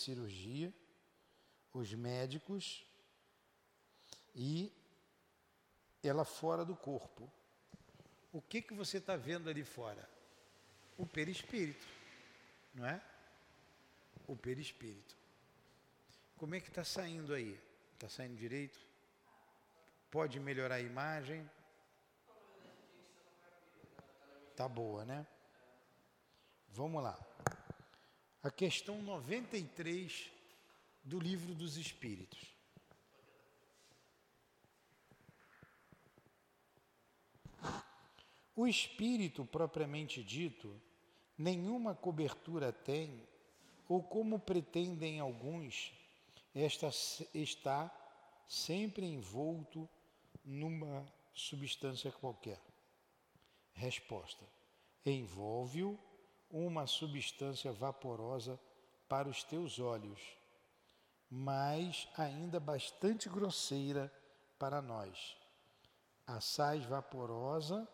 [0.00, 0.72] cirurgia,
[1.72, 2.84] os médicos
[4.34, 4.72] e
[6.02, 7.30] ela fora do corpo.
[8.32, 10.08] O que, que você está vendo ali fora?
[10.96, 11.86] O perispírito,
[12.74, 13.00] não é?
[14.26, 15.16] O perispírito.
[16.36, 17.58] Como é que está saindo aí?
[17.94, 18.78] Está saindo direito?
[20.10, 21.48] Pode melhorar a imagem?
[24.56, 25.26] Tá boa, né?
[26.70, 27.18] Vamos lá.
[28.42, 30.30] A questão 93
[31.04, 32.38] do Livro dos Espíritos.
[38.56, 40.78] O espírito propriamente dito,
[41.36, 43.26] nenhuma cobertura tem,
[43.88, 45.92] ou como pretendem alguns,
[46.54, 46.90] esta
[47.32, 47.90] está
[48.46, 49.88] sempre envolto
[50.44, 52.60] numa substância qualquer.
[53.72, 54.44] Resposta:
[55.04, 55.98] envolve-o
[56.50, 58.58] uma substância vaporosa
[59.08, 60.20] para os teus olhos,
[61.30, 64.12] mas ainda bastante grosseira
[64.58, 65.36] para nós.
[66.26, 67.88] Assaz vaporosa,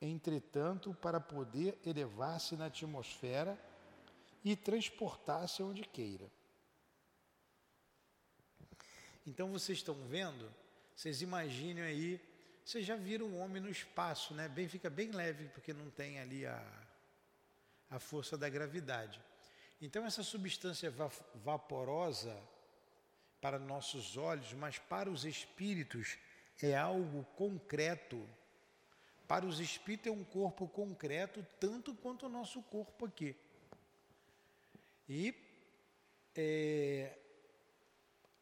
[0.00, 3.58] entretanto, para poder elevar-se na atmosfera
[4.44, 6.30] e transportar-se onde queira.
[9.26, 10.50] Então vocês estão vendo?
[10.96, 12.20] Vocês imaginem aí,
[12.64, 14.48] vocês já viram um homem no espaço, né?
[14.48, 16.62] Bem, fica bem leve, porque não tem ali a,
[17.90, 19.20] a força da gravidade.
[19.82, 20.92] Então, essa substância
[21.34, 22.40] vaporosa
[23.40, 26.18] para nossos olhos, mas para os espíritos
[26.62, 28.28] é algo concreto.
[29.26, 33.34] Para os espíritos é um corpo concreto, tanto quanto o nosso corpo aqui.
[35.08, 35.34] E
[36.36, 37.16] é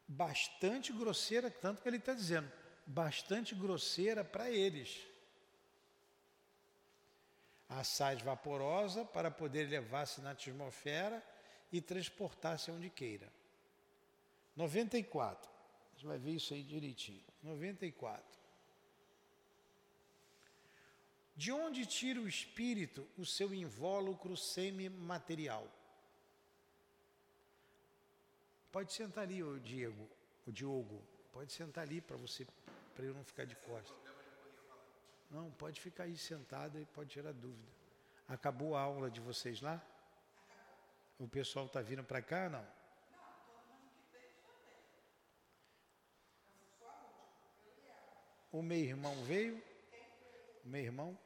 [0.07, 2.51] bastante grosseira, tanto que ele está dizendo,
[2.85, 5.08] bastante grosseira para eles
[7.69, 11.23] assaz vaporosa para poder levar-se na atmosfera
[11.71, 13.31] e transportar-se onde queira.
[14.55, 15.49] 94.
[15.95, 17.23] Você vai ver isso aí direitinho.
[17.43, 18.39] 94.
[21.35, 25.65] De onde tira o espírito o seu invólucro semimaterial?
[28.71, 30.09] Pode sentar ali, o Diego,
[30.45, 31.01] o Diogo.
[31.31, 32.45] Pode sentar ali para você,
[32.95, 34.08] para eu não ficar de costas.
[35.29, 37.71] Não, pode ficar aí sentado e pode tirar dúvida.
[38.27, 39.81] Acabou a aula de vocês lá?
[41.19, 42.65] O pessoal está vindo para cá não?
[48.51, 49.61] O meu irmão veio?
[50.65, 51.17] O meu irmão?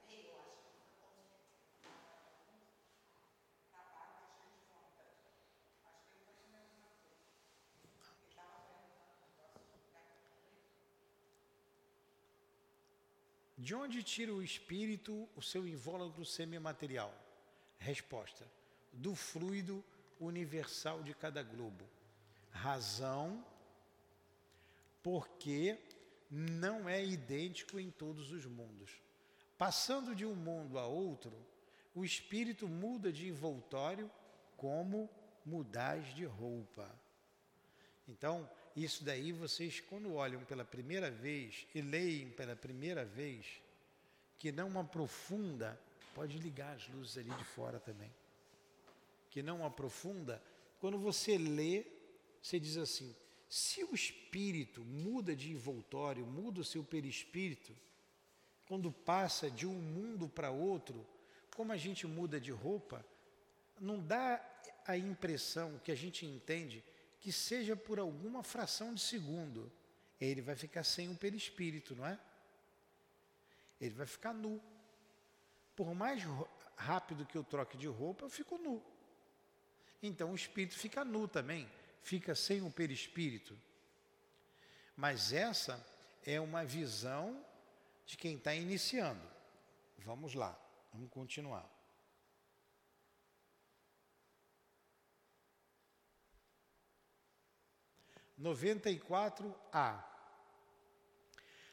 [13.63, 17.13] De onde tira o espírito o seu invólucro semimaterial?
[17.79, 18.46] Resposta:
[18.91, 19.81] do fluido
[20.19, 21.85] universal de cada globo.
[22.51, 23.41] Razão,
[25.01, 25.79] porque
[26.29, 28.91] não é idêntico em todos os mundos.
[29.57, 31.34] Passando de um mundo a outro,
[31.95, 34.12] o espírito muda de envoltório
[34.57, 35.09] como
[35.45, 36.94] mudais de roupa.
[38.09, 43.46] Então, isso daí vocês, quando olham pela primeira vez e leem pela primeira vez,
[44.40, 45.80] que não aprofunda,
[46.16, 48.12] pode ligar as luzes ali de fora também.
[49.30, 50.42] Que não aprofunda,
[50.80, 51.86] quando você lê,
[52.42, 53.16] você diz assim:
[53.48, 57.76] se o espírito muda de envoltório, muda o seu perispírito,
[58.68, 61.06] quando passa de um mundo para outro,
[61.56, 63.06] como a gente muda de roupa,
[63.80, 64.44] não dá
[64.86, 66.84] a impressão que a gente entende
[67.24, 69.72] que seja por alguma fração de segundo,
[70.20, 72.20] ele vai ficar sem o perispírito, não é?
[73.80, 74.62] Ele vai ficar nu.
[75.74, 76.22] Por mais
[76.76, 78.84] rápido que eu troque de roupa, eu fico nu.
[80.02, 81.66] Então o espírito fica nu também,
[82.02, 83.58] fica sem o perispírito.
[84.94, 85.82] Mas essa
[86.26, 87.42] é uma visão
[88.06, 89.26] de quem está iniciando.
[90.00, 90.60] Vamos lá,
[90.92, 91.66] vamos continuar.
[98.44, 100.04] 94a.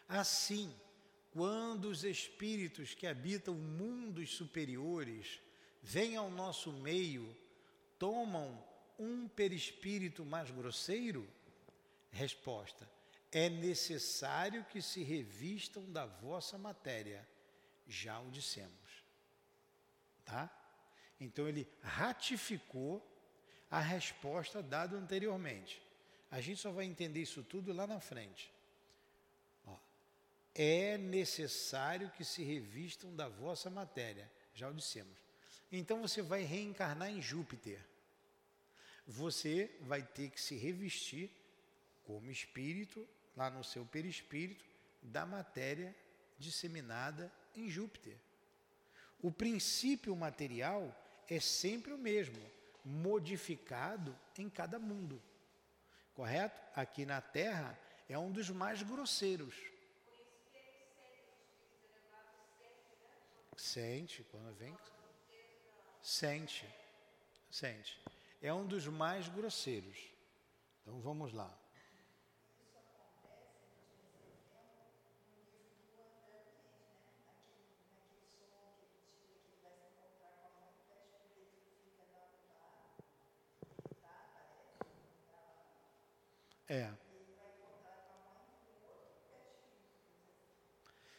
[0.09, 0.75] Assim,
[1.33, 5.41] quando os espíritos que habitam mundos superiores
[5.83, 7.37] vêm ao nosso meio,
[7.99, 8.63] tomam
[8.99, 11.29] um perispírito mais grosseiro?
[12.11, 12.89] Resposta:
[13.33, 17.29] é necessário que se revistam da vossa matéria.
[17.87, 18.71] Já o dissemos.
[20.25, 20.49] Tá?
[21.19, 23.05] Então ele ratificou
[23.69, 25.83] a resposta dada anteriormente.
[26.31, 28.53] A gente só vai entender isso tudo lá na frente.
[29.67, 29.77] Ó,
[30.55, 35.19] é necessário que se revistam da vossa matéria, já o dissemos.
[35.73, 37.81] Então você vai reencarnar em Júpiter.
[39.07, 41.31] você vai ter que se revestir
[42.05, 43.07] como espírito,
[43.37, 44.65] lá no seu perispírito,
[45.03, 45.95] da matéria
[46.39, 48.17] disseminada em Júpiter.
[49.21, 50.95] O princípio material
[51.29, 52.41] é sempre o mesmo,
[52.85, 55.21] modificado em cada mundo.
[56.15, 56.61] Correto?
[56.75, 57.79] Aqui na Terra
[58.09, 59.55] é um dos mais grosseiros.
[63.57, 64.77] Sente, quando vem.
[66.03, 66.67] Sente,
[67.51, 68.01] sente.
[68.41, 69.99] É um dos mais grosseiros.
[70.81, 71.60] Então vamos lá.
[86.71, 86.89] É.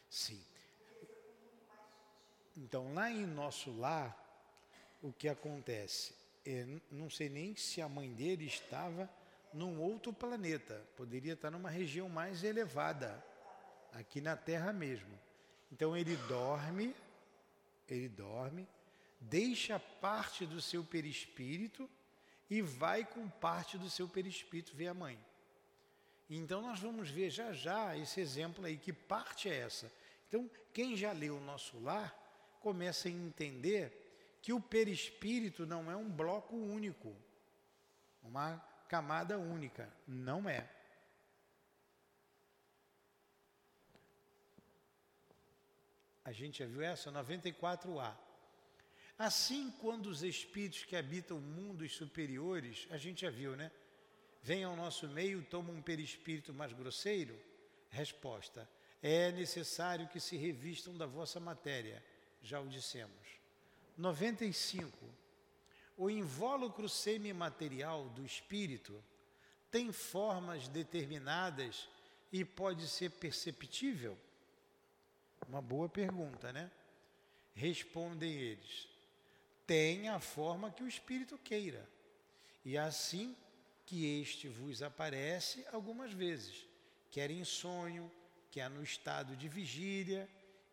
[0.08, 0.42] Sim.
[2.56, 4.16] Então, lá em nosso lar,
[5.02, 6.14] o que acontece?
[6.42, 9.10] Eu não sei nem se a mãe dele estava
[9.52, 13.22] num outro planeta, poderia estar numa região mais elevada,
[13.92, 15.18] aqui na Terra mesmo.
[15.70, 16.96] Então ele dorme,
[17.86, 18.66] ele dorme,
[19.20, 21.88] deixa parte do seu perispírito
[22.48, 25.18] e vai com parte do seu perispírito ver a mãe.
[26.36, 29.92] Então nós vamos ver já já esse exemplo aí, que parte é essa.
[30.26, 32.10] Então, quem já leu o nosso lar,
[32.60, 37.14] começa a entender que o perispírito não é um bloco único,
[38.22, 38.56] uma
[38.88, 39.92] camada única.
[40.06, 40.66] Não é.
[46.24, 47.12] A gente já viu essa?
[47.12, 48.16] 94A.
[49.18, 53.70] Assim, quando os espíritos que habitam mundos superiores, a gente já viu, né?
[54.42, 57.38] Vem ao nosso meio, toma um perispírito mais grosseiro?
[57.90, 58.68] Resposta:
[59.02, 62.02] é necessário que se revistam da vossa matéria,
[62.42, 63.40] já o dissemos.
[63.96, 64.98] 95.
[65.96, 69.02] O invólucro semimaterial do espírito
[69.70, 71.88] tem formas determinadas
[72.32, 74.16] e pode ser perceptível?
[75.48, 76.70] Uma boa pergunta, né?
[77.54, 78.88] Respondem eles:
[79.66, 81.88] tem a forma que o espírito queira,
[82.64, 83.36] e assim
[83.92, 86.66] que este vos aparece algumas vezes,
[87.10, 88.10] quer em sonho,
[88.50, 90.26] quer no estado de vigília,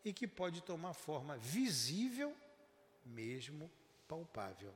[0.06, 2.34] e que pode tomar forma visível,
[3.06, 3.70] mesmo
[4.08, 4.74] palpável.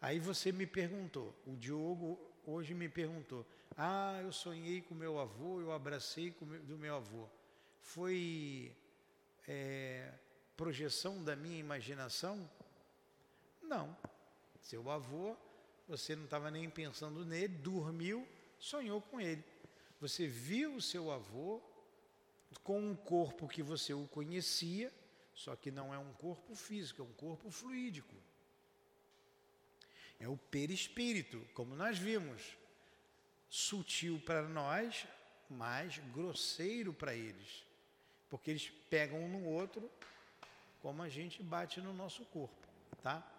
[0.00, 3.46] Aí você me perguntou, o Diogo hoje me perguntou:
[3.76, 7.28] Ah, eu sonhei com meu avô, eu abracei do meu avô.
[7.82, 8.74] Foi
[9.46, 10.10] é,
[10.56, 12.50] projeção da minha imaginação?
[13.60, 13.94] Não.
[14.62, 15.36] Seu avô
[15.88, 18.26] você não estava nem pensando nele, dormiu,
[18.58, 19.44] sonhou com ele.
[20.00, 21.60] Você viu o seu avô
[22.62, 24.92] com um corpo que você o conhecia,
[25.34, 28.14] só que não é um corpo físico, é um corpo fluídico.
[30.18, 32.56] É o perispírito, como nós vimos.
[33.48, 35.06] Sutil para nós,
[35.48, 37.64] mas grosseiro para eles.
[38.30, 39.90] Porque eles pegam um no outro,
[40.80, 42.66] como a gente bate no nosso corpo,
[43.02, 43.31] tá?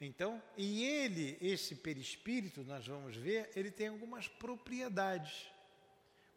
[0.00, 5.48] Então, e ele, esse perispírito, nós vamos ver, ele tem algumas propriedades,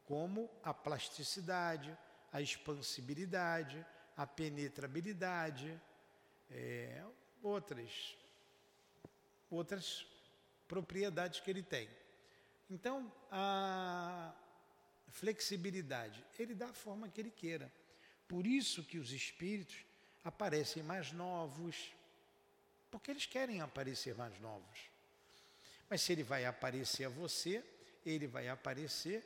[0.06, 1.96] como a plasticidade,
[2.32, 5.80] a expansibilidade, a penetrabilidade,
[6.50, 7.04] é,
[7.42, 8.18] outras,
[9.50, 10.06] outras
[10.68, 11.90] propriedades que ele tem.
[12.70, 14.34] Então, a
[15.10, 17.72] flexibilidade, ele dá a forma que ele queira.
[18.28, 19.84] Por isso que os espíritos
[20.24, 21.94] aparecem mais novos,
[22.90, 24.90] porque eles querem aparecer mais novos.
[25.90, 27.64] Mas se ele vai aparecer a você,
[28.06, 29.24] ele vai aparecer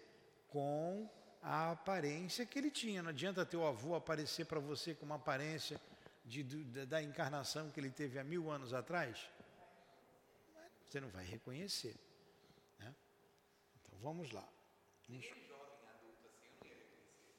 [0.48, 1.10] com
[1.42, 3.02] a aparência que ele tinha.
[3.02, 5.80] Não adianta teu avô aparecer para você com uma aparência
[6.24, 9.30] de, de, da encarnação que ele teve há mil anos atrás.
[10.88, 11.96] Você não vai reconhecer.
[12.78, 12.94] Né?
[13.82, 14.48] Então vamos lá.
[15.08, 17.34] Nem jovem, adulto assim, eu não ia reconhecer.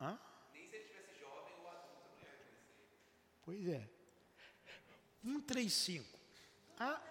[0.00, 0.18] Hã?
[0.52, 2.88] Nem se ele tivesse jovem ou adulto, eu não ia reconhecer.
[3.44, 3.97] Pois é.
[5.22, 6.18] 135.
[6.78, 7.02] Ah,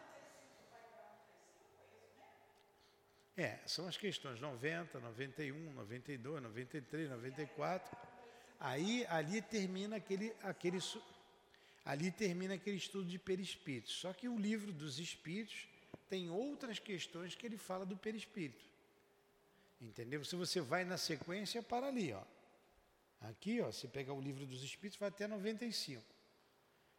[3.37, 7.97] é, são as questões 90, 91, 92, 93, 94.
[8.59, 10.79] Aí ali termina aquele, aquele
[11.85, 13.91] ali termina aquele estudo de perispírito.
[13.91, 15.67] Só que o livro dos espíritos
[16.09, 18.65] tem outras questões que ele fala do perispírito.
[19.79, 20.25] Entendeu?
[20.25, 22.23] Se você vai na sequência, para ali, ó.
[23.21, 26.03] Aqui, ó, se pegar o livro dos espíritos, vai até 95.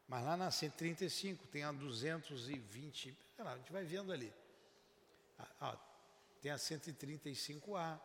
[0.08, 4.32] Mas lá na 135 tem a 220, lá, a gente vai vendo ali.
[5.60, 5.78] Ah,
[6.40, 8.00] tem a 135A.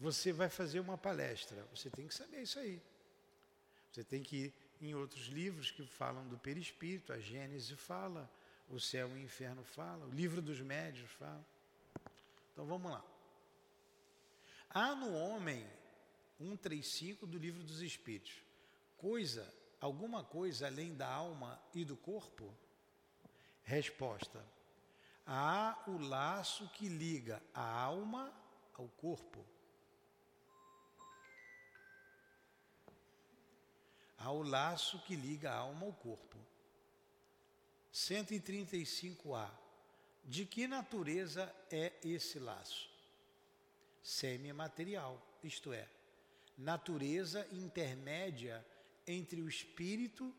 [0.00, 2.80] Você vai fazer uma palestra, você tem que saber isso aí.
[3.90, 8.30] Você tem que ir em outros livros que falam do perispírito, a Gênese fala,
[8.70, 11.44] o céu e o inferno fala, o livro dos médios fala.
[12.52, 13.04] Então vamos lá.
[14.70, 15.66] Há no homem
[16.38, 18.34] 135 do livro dos Espíritos,
[18.96, 22.52] coisa, alguma coisa além da alma e do corpo?
[23.62, 24.44] Resposta:
[25.26, 28.32] há o laço que liga a alma
[28.74, 29.44] ao corpo.
[34.18, 36.36] Há o laço que liga a alma ao corpo.
[37.92, 39.48] 135A.
[40.24, 42.90] De que natureza é esse laço?
[44.02, 45.88] Semimaterial, isto é,
[46.56, 48.64] natureza intermédia
[49.08, 50.32] entre o espírito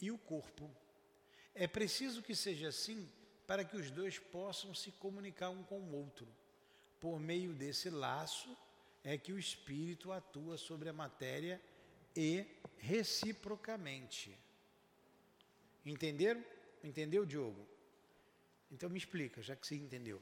[0.00, 0.70] e o corpo.
[1.54, 3.08] É preciso que seja assim
[3.46, 6.28] para que os dois possam se comunicar um com o outro.
[7.00, 8.54] Por meio desse laço
[9.02, 11.62] é que o espírito atua sobre a matéria
[12.14, 12.44] e
[12.76, 14.36] reciprocamente.
[15.86, 16.44] Entenderam?
[16.82, 17.66] Entendeu, Diogo?
[18.70, 20.20] Então me explica, já que você entendeu.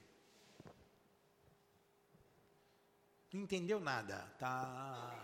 [3.33, 5.23] Não entendeu nada, tá?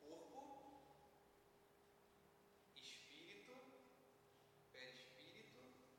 [0.00, 0.80] Corpo,
[2.74, 3.52] espírito,
[4.72, 5.58] perispírito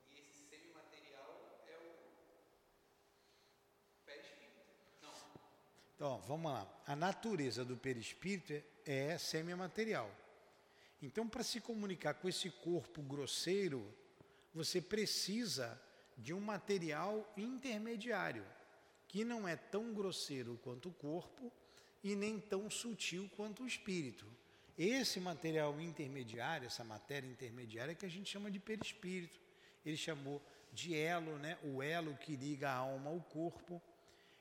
[0.10, 1.91] e esse semimaterial é o
[4.05, 4.63] perispírito.
[5.01, 5.13] Não.
[6.03, 6.67] Então, vamos lá.
[6.86, 10.12] A natureza do perispírito é, é semimaterial.
[11.01, 13.88] Então, para se comunicar com esse corpo grosseiro,
[14.53, 15.81] você precisa
[16.17, 18.45] de um material intermediário,
[19.07, 21.50] que não é tão grosseiro quanto o corpo
[22.03, 24.25] e nem tão sutil quanto o espírito.
[24.77, 29.39] Esse material intermediário, essa matéria intermediária que a gente chama de perispírito.
[29.86, 30.41] Ele chamou
[30.74, 31.57] de elo, né?
[31.63, 33.81] o elo que liga a alma ao corpo.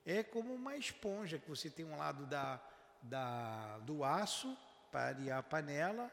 [0.04, 2.60] É como uma esponja que você tem um lado da,
[3.02, 4.56] da, do aço
[4.90, 6.10] para a panela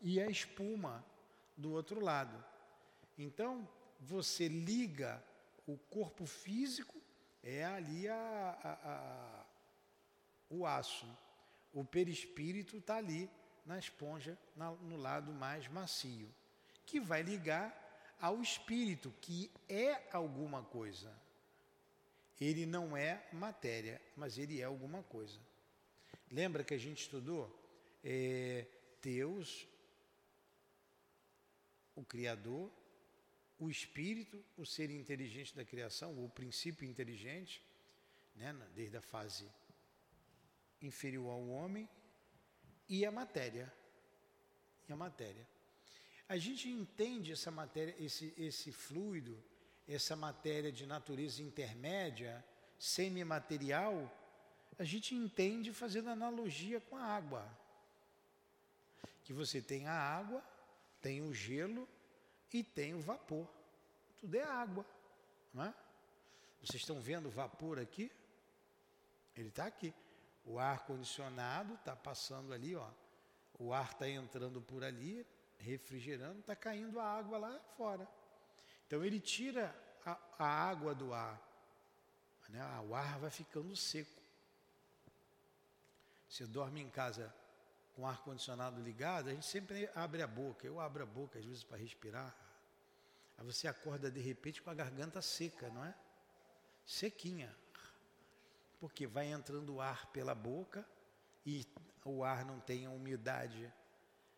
[0.00, 1.04] e a espuma
[1.56, 2.42] do outro lado.
[3.18, 3.68] Então,
[4.00, 5.22] você liga
[5.66, 7.00] o corpo físico,
[7.42, 9.46] é ali a, a, a,
[10.50, 11.06] o aço.
[11.72, 13.30] O perispírito está ali
[13.64, 16.28] na esponja, na, no lado mais macio,
[16.84, 17.80] que vai ligar
[18.20, 21.12] ao espírito, que é alguma coisa.
[22.40, 25.38] Ele não é matéria, mas ele é alguma coisa.
[26.30, 27.58] Lembra que a gente estudou?
[28.02, 28.66] É,
[29.00, 29.68] Deus
[31.94, 32.70] o Criador,
[33.58, 37.62] o Espírito, o ser inteligente da criação, o princípio inteligente,
[38.34, 39.48] né, desde a fase
[40.80, 41.88] inferior ao homem,
[42.88, 43.72] e a matéria.
[44.88, 45.46] E a matéria.
[46.28, 49.42] A gente entende essa matéria, esse, esse fluido,
[49.88, 52.44] essa matéria de natureza intermédia,
[52.78, 54.10] semimaterial,
[54.78, 57.46] a gente entende fazendo analogia com a água.
[59.24, 60.42] Que você tem a água
[61.02, 61.86] tem o gelo
[62.52, 63.46] e tem o vapor.
[64.20, 64.86] Tudo é água.
[65.52, 65.74] Não é?
[66.62, 68.10] Vocês estão vendo o vapor aqui?
[69.36, 69.92] Ele está aqui.
[70.44, 72.88] O ar condicionado está passando ali, ó.
[73.58, 75.26] O ar está entrando por ali,
[75.58, 78.08] refrigerando, está caindo a água lá fora.
[78.92, 81.40] Então ele tira a, a água do ar.
[82.50, 82.60] Né?
[82.86, 84.20] O ar vai ficando seco.
[86.28, 87.34] Você dorme em casa
[87.94, 90.66] com o ar-condicionado ligado, a gente sempre abre a boca.
[90.66, 92.36] Eu abro a boca às vezes para respirar.
[93.38, 95.94] Aí você acorda de repente com a garganta seca, não é?
[96.84, 97.56] Sequinha.
[98.78, 100.86] Porque vai entrando o ar pela boca
[101.46, 101.66] e
[102.04, 103.72] o ar não tem a umidade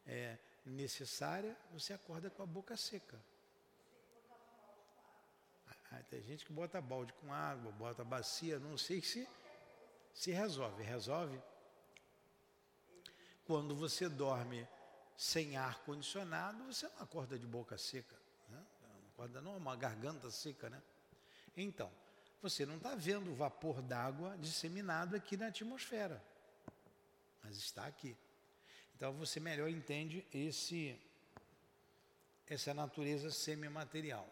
[0.06, 3.20] é, necessária, você acorda com a boca seca.
[5.94, 9.28] Ah, tem gente que bota balde com água, bota bacia, não sei se
[10.12, 10.82] se resolve.
[10.82, 11.40] Resolve?
[13.46, 14.66] Quando você dorme
[15.16, 18.16] sem ar condicionado, você não acorda de boca seca,
[18.48, 18.64] né?
[18.82, 20.82] não acorda não, uma garganta seca, né?
[21.56, 21.90] Então,
[22.42, 26.22] você não está vendo o vapor d'água disseminado aqui na atmosfera,
[27.42, 28.16] mas está aqui.
[28.96, 30.98] Então você melhor entende esse
[32.46, 34.28] essa natureza semimaterial.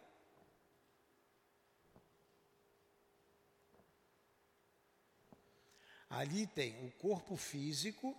[6.17, 8.15] Ali tem o corpo físico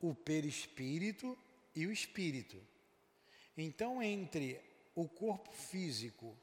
[0.00, 1.36] o perispírito
[1.74, 2.60] e o espírito.
[3.56, 4.60] Então, entre
[4.94, 6.36] o corpo físico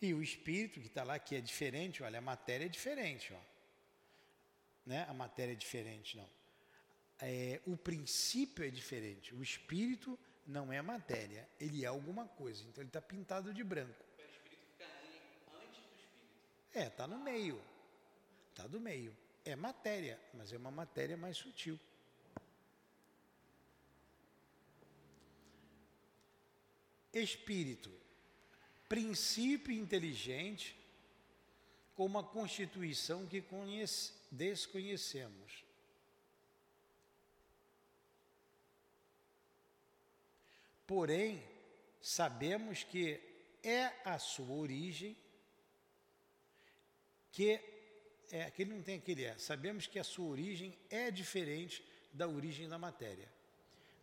[0.00, 3.40] e o espírito, que está lá, que é diferente, olha, a matéria é diferente, ó.
[4.84, 5.06] Né?
[5.08, 6.28] A matéria é diferente, não.
[7.22, 9.34] É, o princípio é diferente.
[9.34, 12.62] O espírito não é matéria, ele é alguma coisa.
[12.64, 14.04] Então, ele está pintado de branco.
[14.12, 14.84] O perispírito fica
[15.56, 16.74] antes do espírito.
[16.74, 17.60] É, está no meio.
[18.50, 19.16] Está do meio.
[19.44, 21.78] É matéria, mas é uma matéria mais sutil.
[27.12, 27.90] Espírito,
[28.88, 30.78] princípio inteligente
[31.94, 35.64] com uma constituição que conhece, desconhecemos.
[40.86, 41.42] Porém,
[42.00, 43.20] sabemos que
[43.62, 45.16] é a sua origem,
[47.30, 47.79] que
[48.30, 52.68] é, aquele não tem aquele é, sabemos que a sua origem é diferente da origem
[52.68, 53.28] da matéria.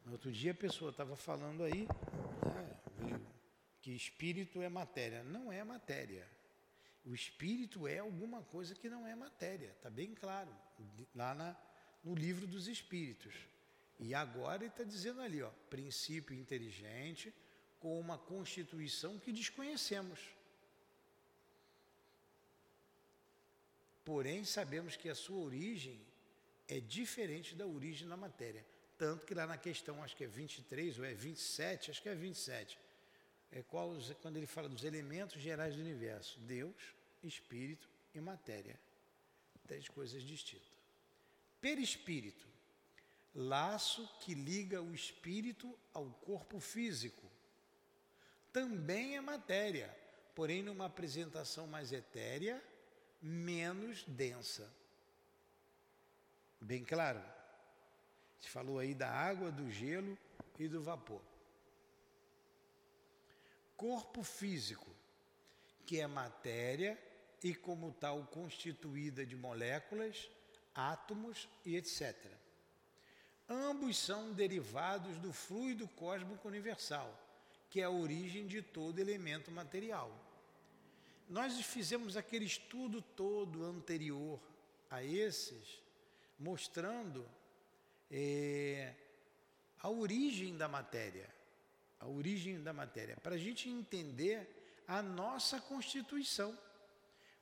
[0.06, 1.88] No outro dia a pessoa estava falando aí
[3.02, 3.20] né,
[3.82, 5.24] que espírito é matéria.
[5.24, 6.28] Não é matéria.
[7.06, 10.54] O espírito é alguma coisa que não é matéria, está bem claro,
[11.16, 11.56] lá na,
[12.04, 13.34] no livro dos espíritos.
[13.98, 17.34] E agora ele está dizendo ali, ó, princípio inteligente
[17.80, 20.20] com uma constituição que desconhecemos.
[24.08, 26.00] Porém, sabemos que a sua origem
[26.66, 28.66] é diferente da origem da matéria.
[28.98, 32.16] Tanto que lá na questão, acho que é 23 ou é 27, acho que é
[32.16, 32.80] 27,
[33.52, 38.80] é qual, quando ele fala dos elementos gerais do universo: Deus, Espírito e matéria.
[39.68, 40.72] Três coisas distintas.
[41.60, 42.48] Perispírito,
[43.36, 47.30] laço que liga o espírito ao corpo físico.
[48.54, 49.94] Também é matéria,
[50.34, 52.64] porém numa apresentação mais etérea
[53.22, 54.72] menos densa.
[56.60, 57.22] Bem claro?
[58.40, 60.18] Se falou aí da água, do gelo
[60.60, 61.22] e do vapor.
[63.76, 64.90] Corpo físico,
[65.86, 66.98] que é matéria
[67.44, 70.30] e, como tal, constituída de moléculas,
[70.74, 72.16] átomos e etc.
[73.48, 77.18] Ambos são derivados do fluido cósmico universal,
[77.70, 80.27] que é a origem de todo elemento material.
[81.28, 84.40] Nós fizemos aquele estudo todo anterior
[84.90, 85.82] a esses,
[86.40, 87.28] mostrando
[88.10, 88.94] é,
[89.80, 91.30] a origem da matéria,
[92.00, 96.58] a origem da matéria, para a gente entender a nossa constituição.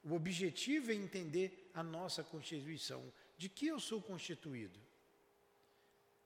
[0.04, 3.12] O objetivo é entender a nossa constituição.
[3.38, 4.80] De que eu sou constituído?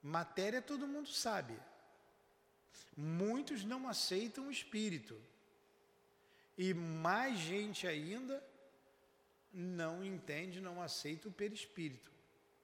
[0.01, 1.57] Matéria todo mundo sabe.
[2.95, 5.19] Muitos não aceitam o espírito.
[6.59, 8.43] E mais gente ainda
[9.53, 12.11] não entende, não aceita o perispírito.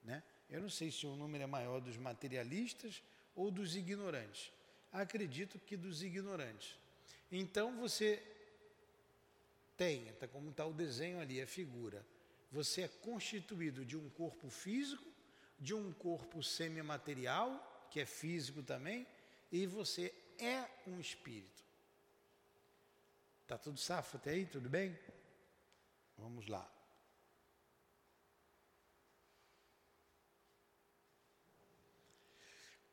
[0.04, 0.22] Né?
[0.50, 3.02] Eu não sei se o número é maior dos materialistas
[3.34, 4.52] ou dos ignorantes.
[4.92, 6.78] Acredito que dos ignorantes.
[7.32, 8.22] Então você
[9.78, 12.04] tem, tá como está o desenho ali, a figura.
[12.52, 15.10] Você é constituído de um corpo físico,
[15.58, 19.06] de um corpo semimaterial, que é físico também,
[19.50, 21.65] e você é um espírito.
[23.46, 24.44] Tá tudo safo até aí?
[24.44, 24.98] Tudo bem?
[26.18, 26.68] Vamos lá.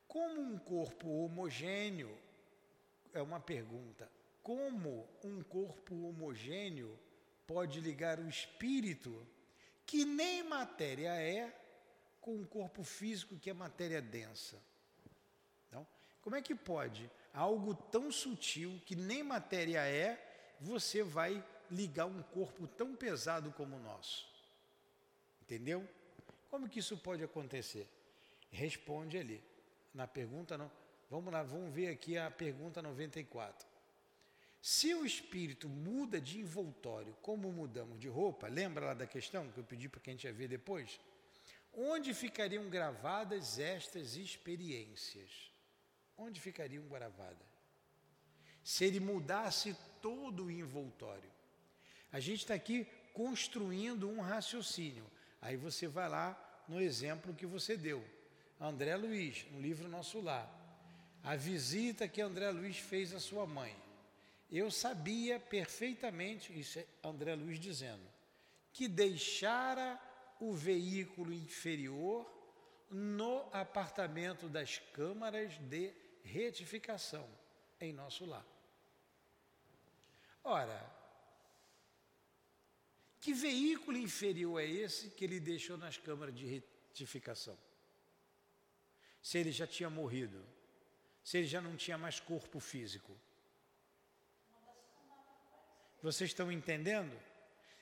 [0.06, 2.16] Como um corpo homogêneo,
[3.12, 4.08] é uma pergunta,
[4.44, 6.96] como um corpo homogêneo
[7.48, 9.26] pode ligar o espírito,
[9.84, 11.52] que nem matéria é,
[12.20, 14.62] com um corpo físico que é matéria densa?
[15.66, 15.84] Então,
[16.22, 20.33] como é que pode algo tão sutil que nem matéria é
[20.64, 24.26] você vai ligar um corpo tão pesado como o nosso.
[25.42, 25.86] Entendeu?
[26.50, 27.86] Como que isso pode acontecer?
[28.50, 29.42] Responde ali.
[29.92, 30.70] Na pergunta não.
[31.10, 33.68] Vamos lá, vamos ver aqui a pergunta 94.
[34.62, 39.58] Se o espírito muda de envoltório, como mudamos de roupa, lembra lá da questão que
[39.58, 40.98] eu pedi para que a gente ver depois?
[41.74, 45.52] Onde ficariam gravadas estas experiências?
[46.16, 47.53] Onde ficariam gravadas?
[48.64, 51.30] Se ele mudasse todo o envoltório.
[52.10, 55.04] A gente está aqui construindo um raciocínio.
[55.40, 58.04] Aí você vai lá no exemplo que você deu.
[58.60, 60.50] André Luiz, no livro Nosso Lar.
[61.22, 63.74] A visita que André Luiz fez à sua mãe.
[64.50, 68.02] Eu sabia perfeitamente, isso é André Luiz dizendo,
[68.72, 70.00] que deixara
[70.38, 72.30] o veículo inferior
[72.90, 77.26] no apartamento das câmaras de retificação
[77.80, 78.53] em nosso lar.
[80.44, 80.94] Ora,
[83.18, 87.58] que veículo inferior é esse que ele deixou nas câmaras de retificação?
[89.22, 90.44] Se ele já tinha morrido,
[91.24, 93.18] se ele já não tinha mais corpo físico.
[96.02, 97.18] Vocês estão entendendo?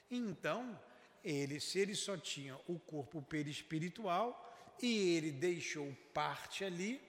[0.09, 0.81] Então,
[1.25, 7.03] ele, se ele só tinha o corpo perispiritual e ele deixou parte ali,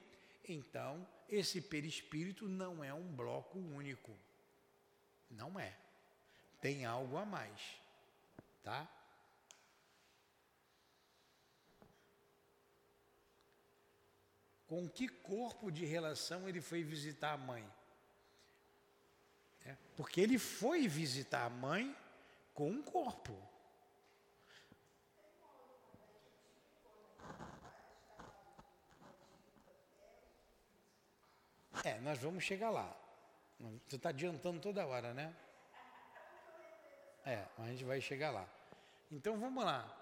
[0.48, 4.12] então esse perispírito não é um bloco único.
[5.34, 5.76] Não é.
[6.60, 7.60] Tem algo a mais.
[8.62, 8.88] Tá?
[14.66, 17.70] Com que corpo de relação ele foi visitar a mãe?
[19.64, 19.78] né?
[19.96, 21.96] Porque ele foi visitar a mãe
[22.52, 23.36] com um corpo.
[31.82, 33.03] É, nós vamos chegar lá.
[33.58, 35.34] Você está adiantando toda hora, né?
[37.24, 38.48] É, mas a gente vai chegar lá.
[39.10, 40.00] Então vamos lá.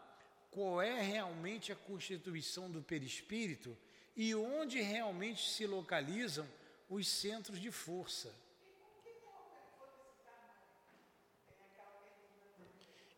[0.51, 3.77] Qual é realmente a constituição do perispírito
[4.17, 6.47] e onde realmente se localizam
[6.89, 8.35] os centros de força?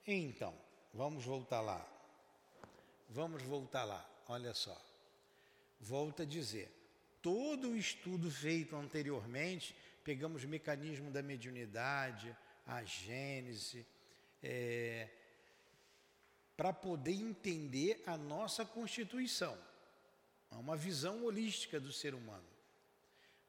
[0.07, 0.55] Então,
[0.93, 1.85] vamos voltar lá.
[3.09, 4.07] Vamos voltar lá.
[4.29, 4.79] Olha só.
[5.81, 6.71] Volta a dizer:
[7.23, 12.37] todo o estudo feito anteriormente, pegamos o mecanismo da mediunidade,
[12.67, 13.87] a gênese,
[14.43, 15.09] é,
[16.57, 19.59] para poder entender a nossa constituição,
[20.51, 22.47] uma visão holística do ser humano.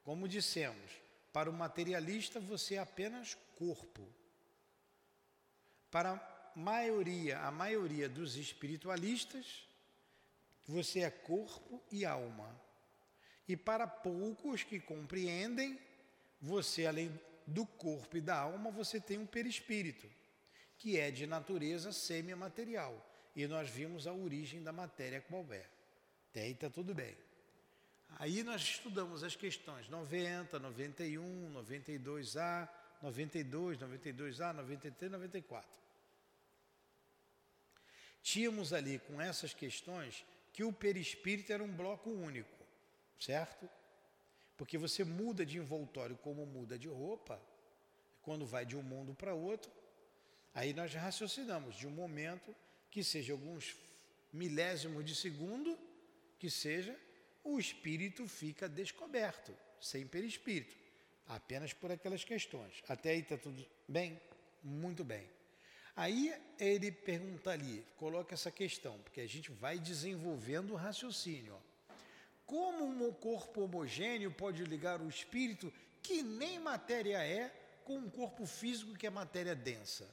[0.04, 0.92] Como dissemos,
[1.32, 4.08] para o materialista você é apenas corpo.
[5.92, 9.68] Para a maioria, a maioria dos espiritualistas,
[10.68, 12.50] você é corpo e alma.
[13.48, 15.80] E para poucos que compreendem,
[16.46, 17.12] você além
[17.48, 20.08] do corpo e da alma, você tem um perispírito
[20.78, 22.94] que é de natureza semimaterial.
[23.36, 25.66] E nós vimos a origem da matéria qual é.
[26.30, 27.18] Até aí está tudo bem.
[28.18, 32.70] Aí nós estudamos as questões 90, 91, 92A,
[33.02, 35.70] 92, 92A, 93, 94.
[38.22, 42.66] Tínhamos ali com essas questões que o perispírito era um bloco único,
[43.20, 43.70] certo?
[44.58, 47.42] Porque você muda de envoltório como muda de roupa,
[48.22, 49.72] quando vai de um mundo para outro,
[50.56, 52.56] Aí nós raciocinamos de um momento
[52.90, 53.76] que seja alguns
[54.32, 55.78] milésimos de segundo,
[56.40, 56.98] que seja,
[57.44, 60.74] o espírito fica descoberto, sem perispírito,
[61.28, 62.82] apenas por aquelas questões.
[62.88, 64.20] Até aí está tudo bem?
[64.64, 65.30] Muito bem.
[65.94, 71.54] Aí ele pergunta ali, coloca essa questão, porque a gente vai desenvolvendo o raciocínio.
[71.54, 71.60] Ó.
[72.46, 77.52] Como um corpo homogêneo pode ligar o espírito, que nem matéria é,
[77.84, 80.08] com um corpo físico que é matéria densa?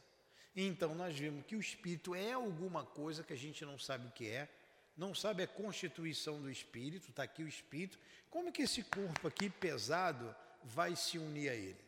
[0.54, 4.10] Então nós vimos que o espírito é alguma coisa que a gente não sabe o
[4.10, 4.48] que é,
[4.96, 7.98] não sabe a constituição do espírito, está aqui o espírito.
[8.30, 11.82] Como que esse corpo aqui pesado vai se unir a ele?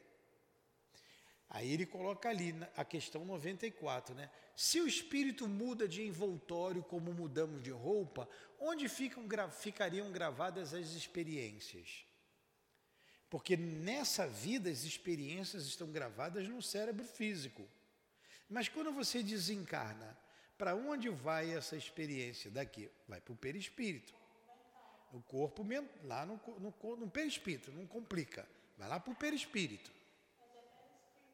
[1.50, 4.30] Aí ele coloca ali a questão 94, né?
[4.56, 8.28] Se o espírito muda de envoltório como mudamos de roupa,
[8.60, 12.04] onde ficam, ficariam gravadas as experiências?
[13.28, 17.68] Porque nessa vida as experiências estão gravadas no cérebro físico.
[18.48, 20.16] Mas quando você desencarna,
[20.56, 22.88] para onde vai essa experiência daqui?
[23.08, 24.14] Vai para o perispírito.
[25.12, 25.66] O corpo,
[26.04, 28.48] lá no, no, no perispírito, não complica.
[28.76, 29.90] Vai lá para o perispírito.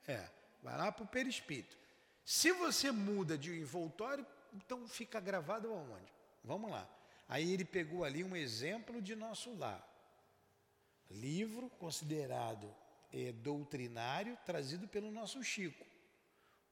[0.06, 0.28] É,
[0.62, 1.76] vai lá para o perispírito.
[2.24, 6.12] Se você muda de envoltório, então fica gravado aonde?
[6.44, 6.88] Vamos lá.
[7.28, 9.87] Aí ele pegou ali um exemplo de nosso lar.
[11.11, 12.72] Livro considerado
[13.12, 15.90] é, doutrinário, trazido pelo nosso Chico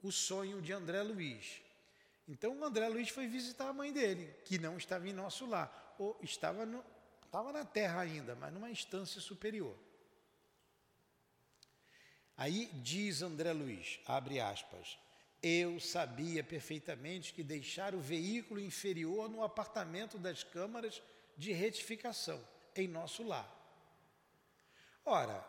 [0.02, 1.61] o sonho de André Luiz.
[2.26, 5.94] Então o André Luiz foi visitar a mãe dele, que não estava em nosso lar,
[5.98, 6.84] ou estava, no,
[7.24, 9.76] estava na terra ainda, mas numa instância superior.
[12.37, 14.98] Aí diz André Luiz, abre aspas,
[15.42, 21.03] eu sabia perfeitamente que deixar o veículo inferior no apartamento das câmaras
[21.37, 23.55] de retificação, em nosso lar.
[25.05, 25.44] Ora,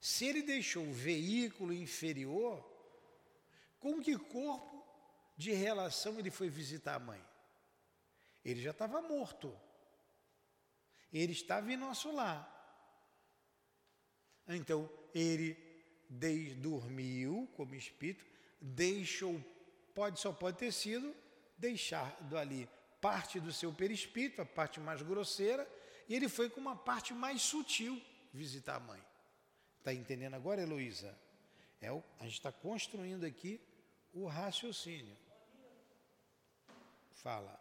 [0.00, 2.64] se ele deixou o veículo inferior,
[3.78, 4.84] com que corpo
[5.36, 7.24] de relação ele foi visitar a mãe?
[8.44, 9.56] Ele já estava morto.
[11.12, 12.54] Ele estava em nosso lar.
[14.46, 15.67] Então, ele
[16.08, 18.24] dormiu como espírito,
[18.60, 19.42] deixou,
[19.94, 21.14] pode só pode ter sido
[21.56, 22.68] deixado ali
[23.00, 25.68] parte do seu perispírito, a parte mais grosseira,
[26.08, 28.00] e ele foi com uma parte mais sutil
[28.32, 29.02] visitar a mãe.
[29.78, 31.16] Está entendendo agora, Heloísa?
[31.80, 33.60] É o, a gente está construindo aqui
[34.12, 35.16] o raciocínio.
[37.12, 37.58] Fala.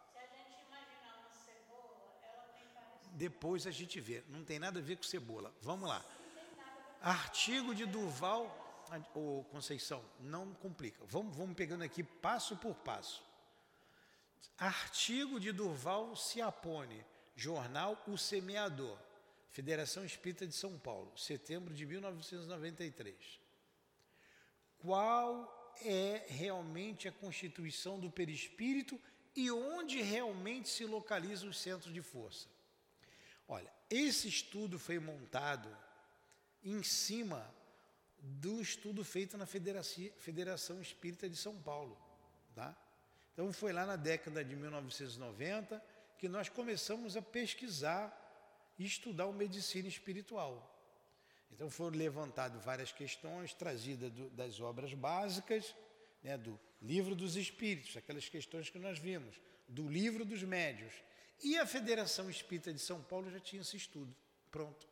[3.13, 4.23] Depois a gente vê.
[4.29, 5.53] Não tem nada a ver com cebola.
[5.62, 6.05] Vamos lá.
[7.01, 11.05] Artigo de Durval, ô Conceição, não complica.
[11.05, 13.23] Vamos, vamos pegando aqui passo por passo.
[14.57, 17.05] Artigo de Durval Ciapone,
[17.36, 18.97] jornal O Semeador.
[19.49, 23.39] Federação Espírita de São Paulo, setembro de 1993.
[24.77, 28.99] Qual é realmente a constituição do perispírito
[29.36, 32.47] e onde realmente se localizam os centros de força?
[33.47, 35.75] Olha, esse estudo foi montado
[36.71, 37.49] em cima
[38.19, 41.97] do estudo feito na Federação Espírita de São Paulo.
[42.56, 42.75] Tá?
[43.34, 45.82] Então foi lá na década de 1990
[46.17, 48.23] que nós começamos a pesquisar
[48.77, 50.73] e estudar o medicina espiritual.
[51.51, 55.75] Então foram levantadas várias questões trazidas do- das obras básicas,
[56.23, 60.93] né, do livro dos espíritos, aquelas questões que nós vimos, do livro dos médios.
[61.43, 64.13] E a Federação Espírita de São Paulo já tinha esse estudo
[64.51, 64.88] pronto.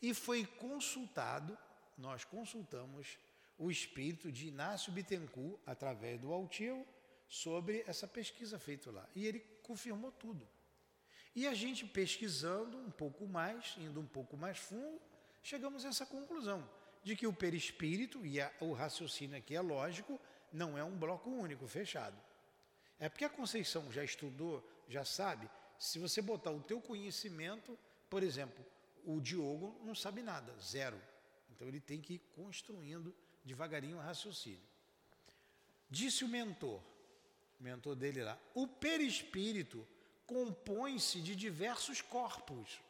[0.00, 1.56] E foi consultado,
[1.96, 3.18] nós consultamos
[3.58, 6.86] o espírito de Inácio Bittencourt, através do Altiel,
[7.28, 9.06] sobre essa pesquisa feita lá.
[9.14, 10.48] E ele confirmou tudo.
[11.36, 15.00] E a gente pesquisando um pouco mais, indo um pouco mais fundo,
[15.42, 16.68] chegamos a essa conclusão
[17.04, 20.18] de que o perispírito e a- o raciocínio aqui é lógico,
[20.52, 22.16] não é um bloco único, fechado.
[22.98, 27.78] É porque a Conceição já estudou, já sabe, se você botar o teu conhecimento,
[28.10, 28.64] por exemplo,
[29.04, 31.00] o Diogo não sabe nada, zero.
[31.50, 34.62] Então ele tem que ir construindo devagarinho o raciocínio.
[35.88, 36.80] Disse o mentor,
[37.58, 39.86] o mentor dele lá, o perispírito
[40.26, 42.80] compõe-se de diversos corpos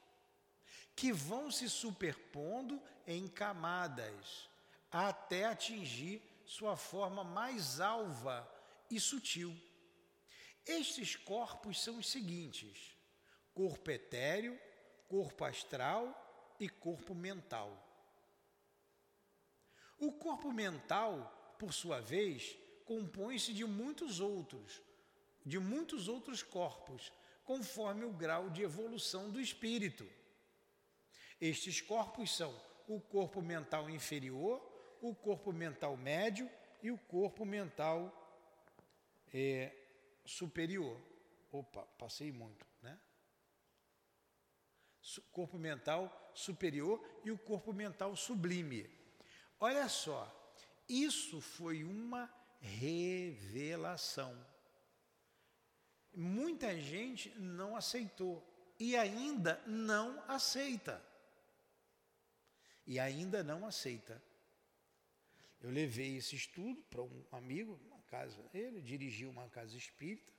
[0.95, 4.49] que vão se superpondo em camadas
[4.91, 8.47] até atingir sua forma mais alva
[8.91, 9.57] e sutil.
[10.67, 12.95] Estes corpos são os seguintes:
[13.55, 14.61] corpo etéreo,
[15.11, 17.69] corpo astral e corpo mental.
[19.99, 24.81] O corpo mental, por sua vez, compõe-se de muitos outros,
[25.45, 27.13] de muitos outros corpos,
[27.45, 30.09] conforme o grau de evolução do espírito.
[31.41, 32.55] Estes corpos são
[32.87, 34.63] o corpo mental inferior,
[35.03, 36.49] o corpo mental médio
[36.81, 38.15] e o corpo mental
[39.35, 39.73] é,
[40.25, 40.97] superior.
[41.51, 42.65] Opa, passei muito,
[45.33, 48.89] Corpo mental superior e o corpo mental sublime.
[49.59, 50.29] Olha só,
[50.89, 54.35] isso foi uma revelação.
[56.15, 58.45] Muita gente não aceitou
[58.79, 61.05] e ainda não aceita.
[62.87, 64.23] E ainda não aceita.
[65.61, 70.33] Eu levei esse estudo para um amigo, uma casa, ele dirigiu uma casa espírita,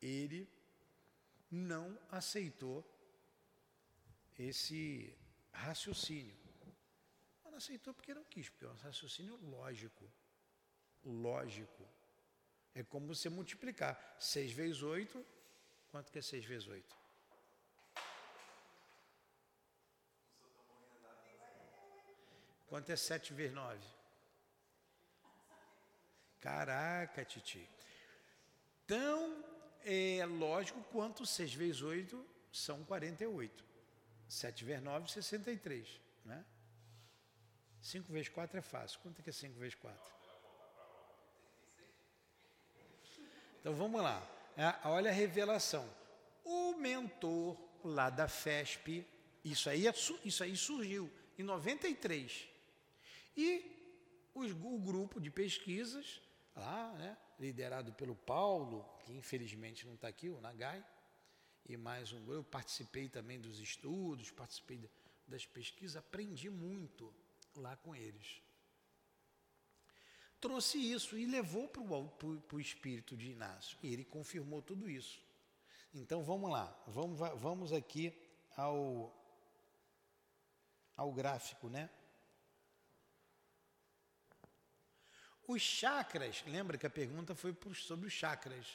[0.00, 0.48] ele
[1.50, 2.86] não aceitou
[4.38, 5.16] esse
[5.52, 6.36] raciocínio.
[7.44, 10.10] Não aceitou porque não quis, porque é um raciocínio lógico.
[11.04, 11.86] Lógico.
[12.74, 14.16] É como você multiplicar.
[14.18, 15.26] 6 vezes 8,
[15.90, 16.96] quanto que é 6 vezes 8?
[22.68, 23.86] Quanto é 7 vezes 9?
[26.40, 27.68] Caraca, Titi.
[28.86, 29.44] Tão
[29.84, 33.71] é lógico quanto 6 vezes 8 são 48.
[34.32, 36.00] 7 vezes 9, 63.
[36.24, 36.44] Né?
[37.80, 38.98] 5 vezes 4 é fácil.
[39.00, 40.00] Quanto é que é 5 vezes 4?
[43.60, 44.20] Então vamos lá.
[44.56, 45.88] É, olha a revelação.
[46.44, 49.06] O mentor lá da FESP,
[49.44, 49.92] isso aí, é
[50.24, 52.48] isso aí surgiu em 93.
[53.36, 56.20] E os- o grupo de pesquisas,
[56.56, 60.84] lá, né, liderado pelo Paulo, que infelizmente não está aqui, o Nagai,
[61.74, 64.88] e mais um grupo, eu participei também dos estudos, participei da-
[65.26, 67.12] das pesquisas, aprendi muito
[67.54, 68.42] lá com eles.
[70.40, 75.20] Trouxe isso e levou para o espírito de Inácio, e ele confirmou tudo isso.
[75.94, 78.12] Então vamos lá, vamos, va- vamos aqui
[78.56, 79.14] ao,
[80.96, 81.88] ao gráfico, né?
[85.46, 88.66] Os chakras, lembra que a pergunta foi sobre os chakras.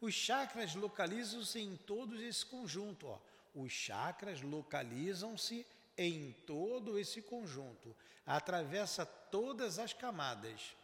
[0.00, 3.06] Os chakras localizam-se em todo esse conjunto.
[3.06, 3.18] Ó.
[3.54, 10.74] Os chakras localizam-se em todo esse conjunto, atravessa todas as camadas.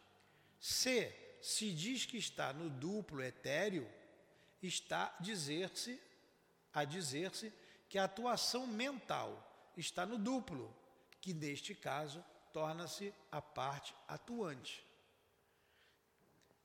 [0.59, 3.87] Se se diz que está no duplo etéreo,
[4.61, 5.99] está dizer-se
[6.73, 7.53] a dizer-se
[7.89, 10.75] que a atuação mental está no duplo,
[11.21, 14.83] que neste caso torna-se a parte atuante.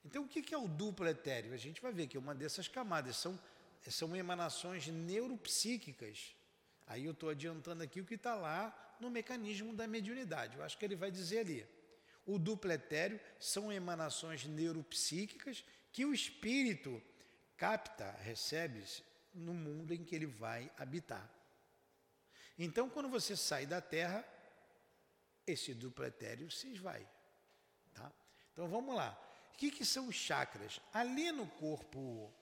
[0.04, 1.52] Então, o que é o duplo etéreo?
[1.52, 3.38] A gente vai ver que uma dessas camadas são,
[3.88, 6.34] são emanações neuropsíquicas.
[6.86, 10.56] Aí eu estou adiantando aqui o que está lá no mecanismo da mediunidade.
[10.56, 11.66] Eu acho que ele vai dizer ali.
[12.26, 17.02] O duplo etéreo são emanações neuropsíquicas que o espírito
[17.56, 18.84] capta, recebe
[19.34, 21.30] no mundo em que ele vai habitar.
[22.58, 24.24] Então, quando você sai da Terra,
[25.46, 27.06] esse duplo etéreo se esvai.
[27.94, 28.10] Tá?
[28.52, 29.18] Então, vamos lá.
[29.52, 30.80] O que, que são os chakras?
[30.92, 32.32] Ali no corpo,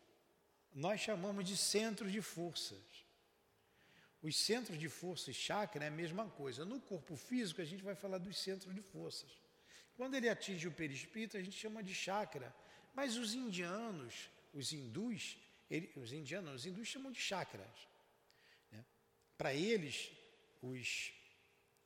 [0.72, 2.78] nós chamamos de centros de forças.
[4.22, 6.64] Os centros de força e chakra é a mesma coisa.
[6.64, 9.30] No corpo físico, a gente vai falar dos centros de forças.
[9.96, 12.54] Quando ele atinge o perispírito, a gente chama de chakra.
[12.94, 15.38] Mas os indianos, os hindus,
[15.70, 17.88] ele- os indianos, os hindus chamam de chakras.
[18.70, 18.84] né?
[19.36, 20.10] Para eles,
[20.62, 21.12] os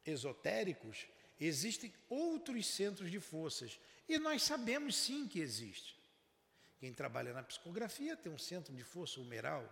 [0.05, 1.07] esotéricos,
[1.41, 3.79] existem outros centros de forças.
[4.09, 5.99] E nós sabemos sim que existe.
[6.79, 9.65] Quem trabalha na psicografia tem um centro de força humeral.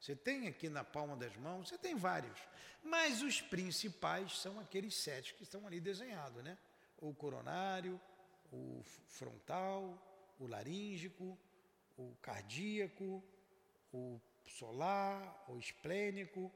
[0.00, 2.38] Você tem aqui na palma das mãos, você tem vários.
[2.82, 6.56] Mas os principais são aqueles sete que estão ali desenhados, né?
[6.98, 8.00] O coronário,
[8.52, 9.98] o frontal,
[10.38, 11.36] o laríngico,
[11.96, 13.22] o cardíaco,
[13.92, 16.50] o solar, o esplênico,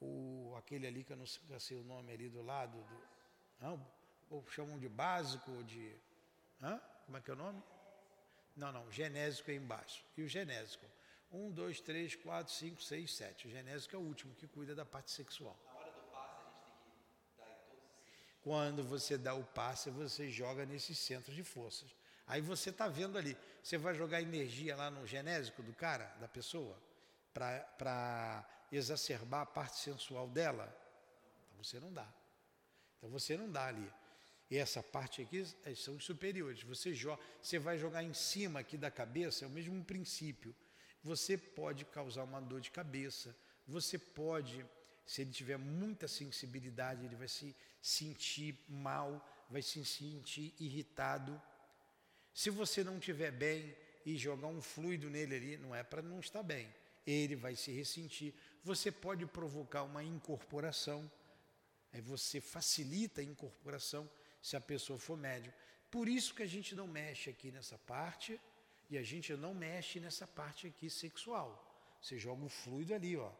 [0.00, 1.26] o aquele ali que eu não
[1.58, 3.00] sei o nome ali do lado do,
[3.60, 3.86] não,
[4.30, 5.94] ou chamam de básico ou de,
[6.64, 6.80] hã?
[7.04, 7.62] Como é que é o nome?
[8.56, 10.04] Não, não, genésico é embaixo.
[10.16, 10.86] E o genésico?
[11.30, 13.48] Um, dois, três, quatro, cinco, seis, sete.
[13.48, 15.58] O genésico é o último que cuida da parte sexual.
[15.64, 18.40] Na hora do passe, a gente tem que dar em todos esses.
[18.42, 21.94] Quando você dá o passe, você joga nesses centros de forças.
[22.26, 26.28] Aí você está vendo ali, você vai jogar energia lá no genésico do cara, da
[26.28, 26.78] pessoa,
[27.34, 30.64] para exacerbar a parte sensual dela.
[31.48, 32.08] Então você não dá.
[32.96, 33.92] Então você não dá ali.
[34.50, 36.62] E essa parte aqui eh, são os superiores.
[36.62, 40.54] Você, joga, você vai jogar em cima aqui da cabeça, é o mesmo princípio.
[41.02, 44.64] Você pode causar uma dor de cabeça, você pode,
[45.06, 51.40] se ele tiver muita sensibilidade, ele vai se sentir mal, vai se sentir irritado.
[52.32, 56.20] Se você não estiver bem e jogar um fluido nele ali, não é para não
[56.20, 56.72] estar bem.
[57.06, 58.34] Ele vai se ressentir.
[58.62, 61.10] Você pode provocar uma incorporação.
[61.92, 64.08] Aí você facilita a incorporação
[64.44, 65.54] se a pessoa for médium.
[65.90, 68.38] Por isso que a gente não mexe aqui nessa parte
[68.90, 71.48] e a gente não mexe nessa parte aqui sexual.
[71.98, 73.32] Você joga o fluido ali, ó,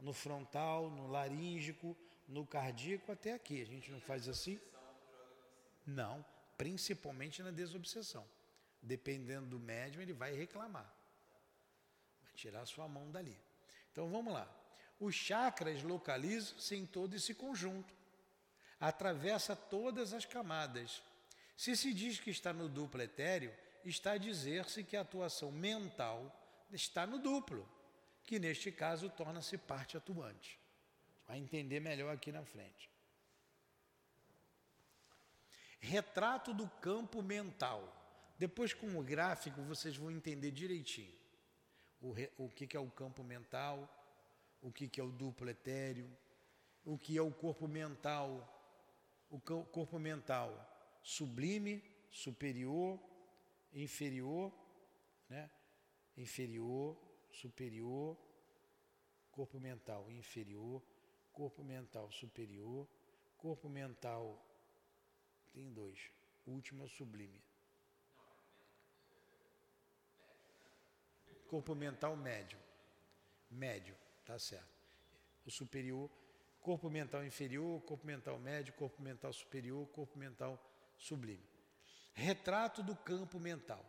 [0.00, 3.62] no frontal, no laríngico, no cardíaco até aqui.
[3.62, 4.60] A gente não faz assim?
[5.86, 6.24] Não,
[6.56, 8.26] principalmente na desobsessão.
[8.82, 10.92] Dependendo do médium, ele vai reclamar.
[12.24, 13.38] Vai tirar sua mão dali.
[13.92, 14.52] Então vamos lá.
[14.98, 17.94] Os chakras localizam-se em todo esse conjunto.
[18.80, 21.02] Atravessa todas as camadas.
[21.56, 23.52] Se se diz que está no duplo etéreo,
[23.84, 26.34] está a dizer-se que a atuação mental
[26.70, 27.68] está no duplo,
[28.24, 30.58] que neste caso torna-se parte atuante.
[31.26, 32.88] Vai entender melhor aqui na frente.
[35.80, 37.94] Retrato do campo mental.
[38.38, 41.12] Depois, com o gráfico, vocês vão entender direitinho
[42.00, 43.88] o, re- o que, que é o campo mental,
[44.62, 46.08] o que, que é o duplo etéreo,
[46.84, 48.57] o que é o corpo mental,
[49.30, 50.50] o co- corpo mental
[51.02, 52.98] sublime, superior,
[53.72, 54.52] inferior,
[55.28, 55.50] né?
[56.16, 56.96] inferior,
[57.32, 58.16] superior,
[59.30, 60.82] corpo mental inferior,
[61.32, 62.88] corpo mental superior,
[63.36, 64.44] corpo mental
[65.52, 66.10] tem dois,
[66.46, 67.42] o sublime.
[71.48, 72.58] Corpo mental médio.
[73.50, 74.68] Médio, tá certo.
[75.46, 76.10] O superior,
[76.68, 80.62] corpo mental inferior, corpo mental médio, corpo mental superior, corpo mental
[80.98, 81.48] sublime.
[82.12, 83.82] Retrato do campo mental.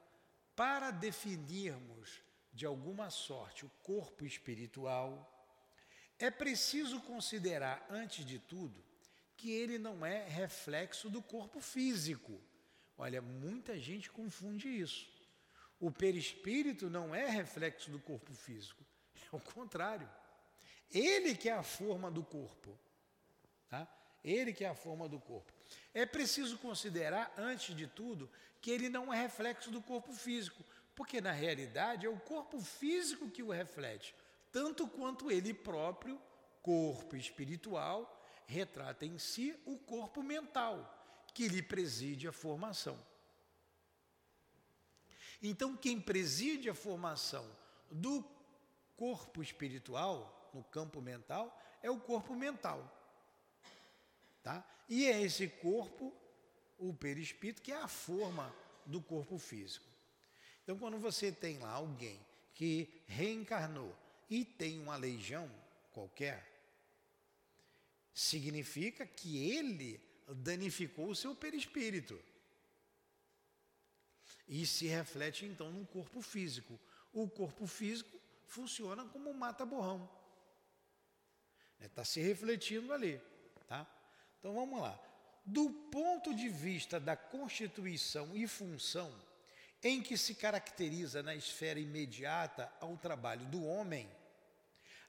[0.56, 2.22] Para definirmos
[2.54, 5.12] de alguma sorte o corpo espiritual,
[6.18, 8.82] é preciso considerar, antes de tudo,
[9.36, 12.42] que ele não é reflexo do corpo físico.
[12.98, 15.06] Olha, muita gente confunde isso.
[15.82, 20.10] O perispírito não é reflexo do corpo físico, é o contrário.
[20.92, 22.78] Ele que é a forma do corpo.
[23.70, 23.88] Tá?
[24.24, 25.54] Ele que é a forma do corpo.
[25.94, 28.30] É preciso considerar, antes de tudo,
[28.62, 30.64] que ele não é reflexo do corpo físico,
[30.96, 34.14] porque na realidade é o corpo físico que o reflete,
[34.52, 36.20] tanto quanto ele próprio,
[36.62, 40.96] corpo espiritual, retrata em si o corpo mental,
[41.34, 43.00] que lhe preside a formação.
[45.42, 47.50] Então, quem preside a formação
[47.90, 48.26] do
[48.98, 52.84] corpo espiritual, no campo mental, é o corpo mental.
[54.44, 54.66] Tá?
[54.88, 56.14] E é esse corpo,
[56.78, 58.54] o perispírito, que é a forma
[58.86, 59.86] do corpo físico.
[60.64, 62.20] Então, quando você tem lá alguém
[62.54, 63.96] que reencarnou
[64.30, 65.50] e tem uma legião
[65.92, 66.46] qualquer,
[68.14, 72.20] significa que ele danificou o seu perispírito.
[74.48, 76.80] E se reflete então no corpo físico.
[77.14, 80.10] O corpo físico funciona como um mata-borrão.
[81.82, 83.22] Está se refletindo ali.
[83.68, 83.88] Tá?
[84.40, 85.00] Então vamos lá.
[85.46, 89.12] Do ponto de vista da constituição e função
[89.84, 94.10] em que se caracteriza na esfera imediata ao trabalho do homem,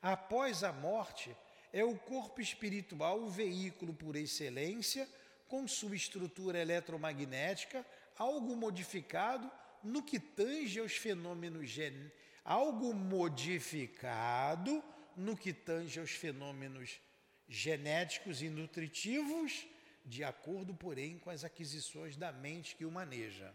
[0.00, 1.36] após a morte
[1.72, 5.08] é o corpo espiritual o veículo por excelência,
[5.48, 7.84] com sua estrutura eletromagnética,
[8.16, 9.50] algo modificado
[9.82, 12.10] no que tange aos fenômenos gen...
[12.44, 14.82] algo modificado
[15.16, 17.00] no que tange aos fenômenos
[17.48, 19.66] genéticos e nutritivos,
[20.04, 23.54] de acordo, porém, com as aquisições da mente que o maneja.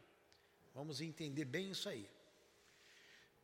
[0.73, 2.09] Vamos entender bem isso aí.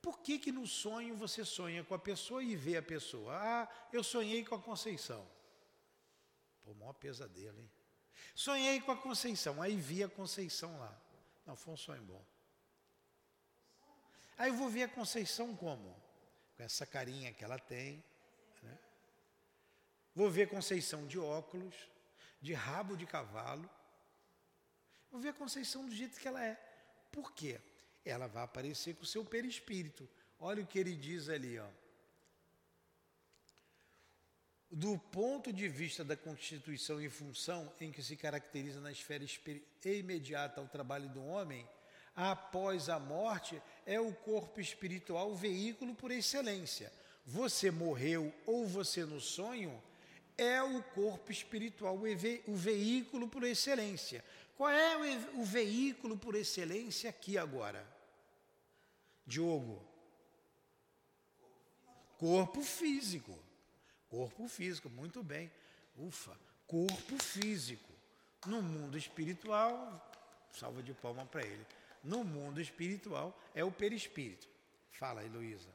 [0.02, 3.36] Por que, que no sonho você sonha com a pessoa e vê a pessoa?
[3.36, 5.26] Ah, eu sonhei com a Conceição.
[6.62, 7.70] Pô, maior pesadelo, hein?
[8.34, 11.00] Sonhei com a Conceição, aí vi a Conceição lá.
[11.46, 12.24] Não, foi um sonho bom.
[14.38, 15.96] Aí eu vou ver a Conceição como?
[16.62, 18.04] Com essa carinha que ela tem.
[18.62, 18.78] Né?
[20.14, 21.74] Vou ver Conceição de óculos,
[22.40, 23.68] de rabo de cavalo.
[25.12, 26.54] Vou ver a Conceição do jeito que ela é.
[27.12, 27.60] Por quê?
[28.06, 30.08] Ela vai aparecer com o seu perispírito.
[30.40, 31.68] Olha o que ele diz ali, ó.
[34.70, 39.26] Do ponto de vista da constituição e função em que se caracteriza na esfera
[39.84, 41.68] imediata ao trabalho do homem,
[42.16, 46.92] após a morte é o corpo espiritual o veículo por excelência.
[47.26, 49.82] Você morreu ou você no sonho
[50.38, 54.24] é o corpo espiritual o, veículo por excelência.
[54.58, 57.86] Qual é o, o veículo por excelência aqui agora?
[59.26, 59.82] Diogo.
[62.18, 63.38] Corpo físico.
[64.10, 65.52] Corpo físico, muito bem.
[65.98, 67.92] Ufa, corpo físico.
[68.46, 70.12] No mundo espiritual,
[70.52, 71.66] salva de palma para ele.
[72.04, 74.48] No mundo espiritual é o perispírito.
[74.92, 75.70] Fala, Heloísa.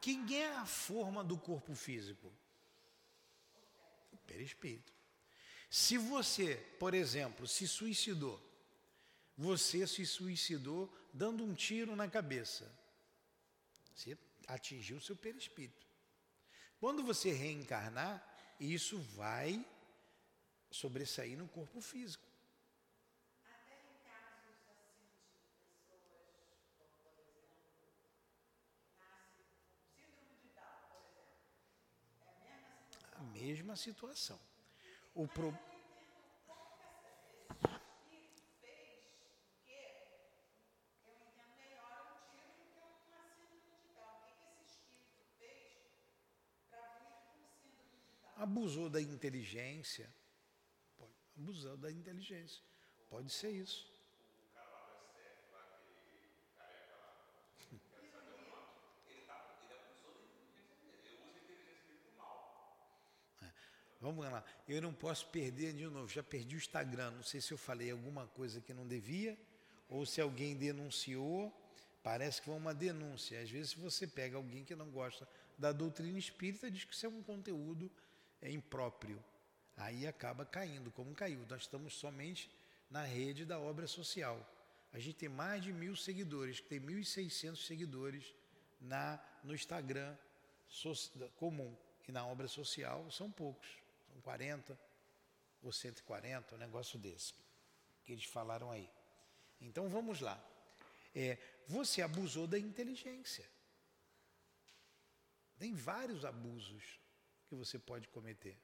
[0.00, 2.32] Quem é a forma do corpo físico?
[4.12, 4.92] O perispírito.
[5.68, 8.40] Se você, por exemplo, se suicidou,
[9.36, 12.72] você se suicidou dando um tiro na cabeça.
[13.94, 14.16] Você
[14.46, 15.86] atingiu o seu perispírito.
[16.78, 18.22] Quando você reencarnar,
[18.60, 19.64] isso vai
[20.70, 22.26] sobressair no corpo físico.
[33.46, 34.38] mesma situação.
[35.14, 35.56] O pro...
[48.56, 50.10] Abusou da inteligência.
[50.96, 52.62] Pode, abusou da inteligência.
[53.10, 53.86] Pode ser isso.
[64.00, 64.42] Vamos lá.
[64.66, 66.08] Eu não posso perder de novo.
[66.08, 67.10] Já perdi o Instagram.
[67.10, 69.38] Não sei se eu falei alguma coisa que não devia
[69.86, 71.52] ou se alguém denunciou.
[72.02, 73.38] Parece que foi uma denúncia.
[73.38, 75.28] Às vezes, você pega alguém que não gosta
[75.58, 77.92] da doutrina espírita, diz que isso é um conteúdo
[78.46, 79.22] é, impróprio.
[79.76, 81.44] Aí acaba caindo, como caiu.
[81.48, 82.50] Nós estamos somente
[82.88, 84.38] na rede da obra social.
[84.92, 88.34] A gente tem mais de mil seguidores, tem 1.600 seguidores
[88.80, 90.16] na, no Instagram
[90.68, 90.92] so,
[91.36, 91.76] comum.
[92.08, 93.68] E na obra social são poucos.
[94.22, 94.78] 40
[95.62, 97.34] ou 140, um negócio desse,
[98.04, 98.88] que eles falaram aí.
[99.60, 100.42] Então vamos lá.
[101.14, 101.38] É,
[101.68, 103.48] você abusou da inteligência.
[105.58, 106.98] Tem vários abusos
[107.48, 108.58] que você pode cometer.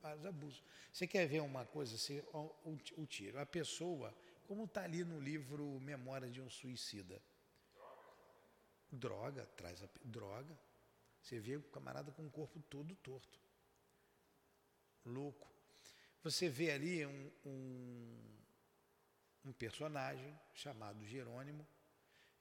[0.00, 0.62] Vários abusos.
[0.92, 1.96] Você quer ver uma coisa?
[1.96, 3.38] Assim, o, o, tiro.
[3.40, 4.14] A pessoa,
[4.46, 7.20] como está ali no livro Memória de um Suicida.
[8.90, 10.58] Droga, traz a droga.
[11.20, 13.44] Você vê o camarada com o corpo todo torto
[15.04, 15.48] louco.
[16.22, 18.36] Você vê ali um, um,
[19.46, 21.66] um personagem chamado Jerônimo,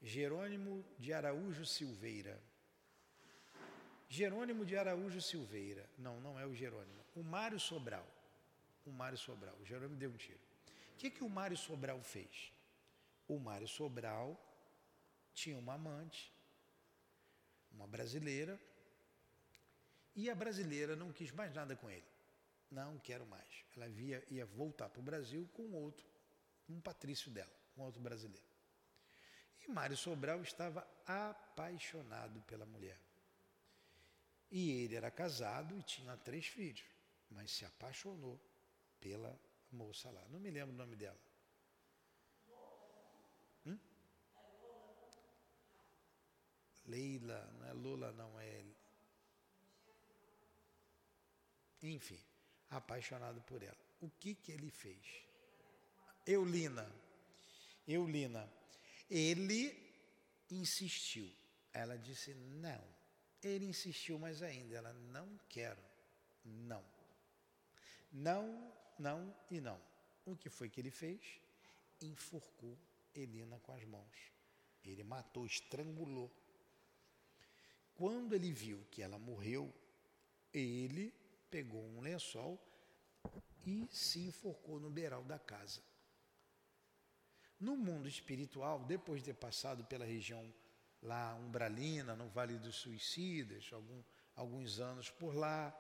[0.02, 2.42] Jerônimo de Araújo Silveira.
[4.14, 5.90] Jerônimo de Araújo Silveira.
[5.98, 7.04] Não, não é o Jerônimo.
[7.16, 8.08] O Mário Sobral.
[8.86, 9.56] O Mário Sobral.
[9.60, 10.38] O Jerônimo deu um tiro.
[10.94, 12.54] O que, que o Mário Sobral fez?
[13.28, 14.40] O Mário Sobral
[15.34, 16.32] tinha uma amante,
[17.72, 18.60] uma brasileira,
[20.16, 22.06] e a brasileira não quis mais nada com ele.
[22.70, 23.66] Não quero mais.
[23.76, 26.06] Ela via, ia voltar para o Brasil com outro,
[26.70, 28.46] um patrício dela, um outro brasileiro.
[29.64, 33.00] E Mário Sobral estava apaixonado pela mulher.
[34.54, 36.86] E ele era casado e tinha três filhos,
[37.30, 38.40] mas se apaixonou
[39.02, 39.38] pela
[39.70, 40.26] moça lá.
[40.30, 41.20] Não me lembro o nome dela.
[43.66, 43.78] Hum?
[46.86, 48.66] Leila, não é Lola, não é.
[51.82, 52.24] Enfim
[52.76, 53.78] apaixonado por ela.
[54.02, 55.26] O que que ele fez?
[56.26, 56.90] Eulina.
[57.88, 58.52] Eulina.
[59.10, 59.76] Ele
[60.50, 61.32] insistiu.
[61.72, 62.93] Ela disse não.
[63.44, 64.76] Ele insistiu mais ainda.
[64.76, 65.82] Ela não quero.
[66.44, 66.84] Não.
[68.12, 69.80] Não, não e não.
[70.26, 71.40] O que foi que ele fez?
[72.02, 72.78] Enforcou
[73.14, 74.32] Elina com as mãos.
[74.84, 76.32] Ele matou, estrangulou.
[77.96, 79.74] Quando ele viu que ela morreu,
[80.54, 81.14] ele
[81.50, 82.60] pegou um lençol
[83.66, 85.82] e se enforcou no beiral da casa.
[87.60, 90.54] No mundo espiritual, depois de ter passado pela região
[91.04, 94.02] lá umbralina, no Vale dos Suicidas, algum,
[94.36, 95.74] alguns anos por lá,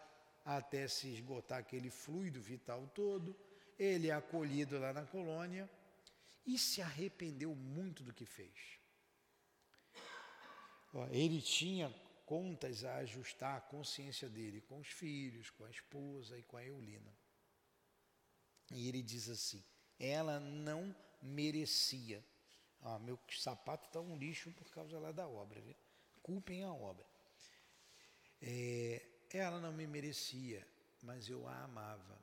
[0.45, 3.35] até se esgotar aquele fluido vital todo,
[3.79, 5.69] ele é acolhido lá na colônia
[6.45, 8.79] e se arrependeu muito do que fez.
[11.09, 11.89] Ele tinha
[12.25, 16.63] contas a ajustar a consciência dele com os filhos, com a esposa e com a
[16.63, 17.11] Eulina.
[18.71, 19.63] E ele diz assim:
[19.99, 22.23] ela não merecia.
[22.83, 25.59] Ah, meu sapato está um lixo por causa lá da obra.
[25.61, 25.75] Viu?
[26.21, 27.05] Culpem a obra.
[28.41, 30.67] É, ela não me merecia,
[31.01, 32.21] mas eu a amava.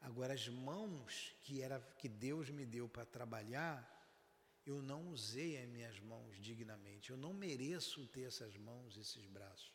[0.00, 3.88] Agora, as mãos que, era, que Deus me deu para trabalhar,
[4.66, 7.10] eu não usei as minhas mãos dignamente.
[7.10, 9.72] Eu não mereço ter essas mãos, esses braços.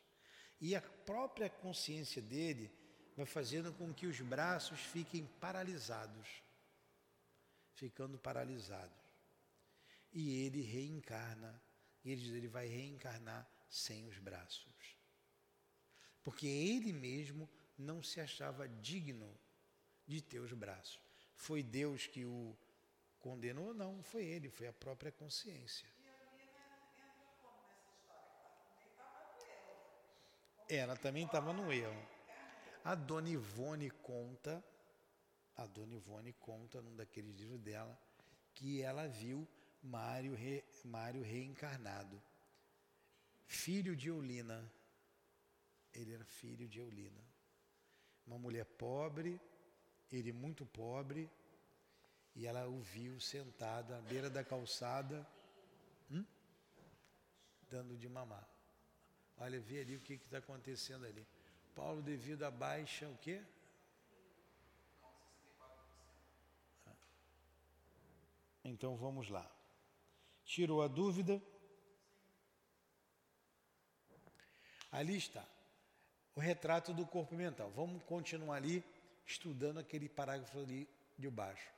[0.60, 2.72] E a própria consciência dele
[3.16, 6.48] vai fazendo com que os braços fiquem paralisados
[7.78, 9.07] ficando paralisados.
[10.20, 11.62] E ele reencarna,
[12.04, 14.98] e ele diz, ele vai reencarnar sem os braços.
[16.24, 17.48] Porque ele mesmo
[17.78, 19.32] não se achava digno
[20.08, 21.00] de ter os braços.
[21.36, 22.58] Foi Deus que o
[23.20, 23.76] condenou?
[23.76, 25.88] Não, foi ele, foi a própria consciência.
[30.68, 32.10] Ela também estava no erro.
[32.84, 34.66] A Dona Ivone conta
[35.56, 37.96] a Dona Ivone conta num daqueles livros dela
[38.56, 39.48] que ela viu
[39.88, 42.22] Mário, re, Mário reencarnado,
[43.46, 44.60] filho de Eulina.
[45.94, 47.24] Ele era filho de Eulina.
[48.26, 49.40] Uma mulher pobre,
[50.12, 51.30] ele muito pobre,
[52.36, 55.26] e ela o viu sentado à beira da calçada,
[56.12, 56.26] hum?
[57.70, 58.48] dando de mamar.
[59.38, 61.26] Olha, vê ali o que está acontecendo ali.
[61.74, 63.42] Paulo, devido à baixa, o quê?
[68.64, 69.50] Então vamos lá.
[70.48, 71.44] Tirou a dúvida?
[74.90, 75.46] Ali está.
[76.34, 77.70] O retrato do corpo mental.
[77.72, 78.82] Vamos continuar ali
[79.26, 80.88] estudando aquele parágrafo ali
[81.18, 81.70] de baixo.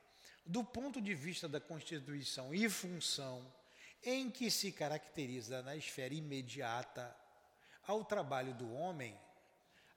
[0.45, 3.51] Do ponto de vista da constituição e função
[4.03, 7.15] em que se caracteriza na esfera imediata
[7.87, 9.19] ao trabalho do homem,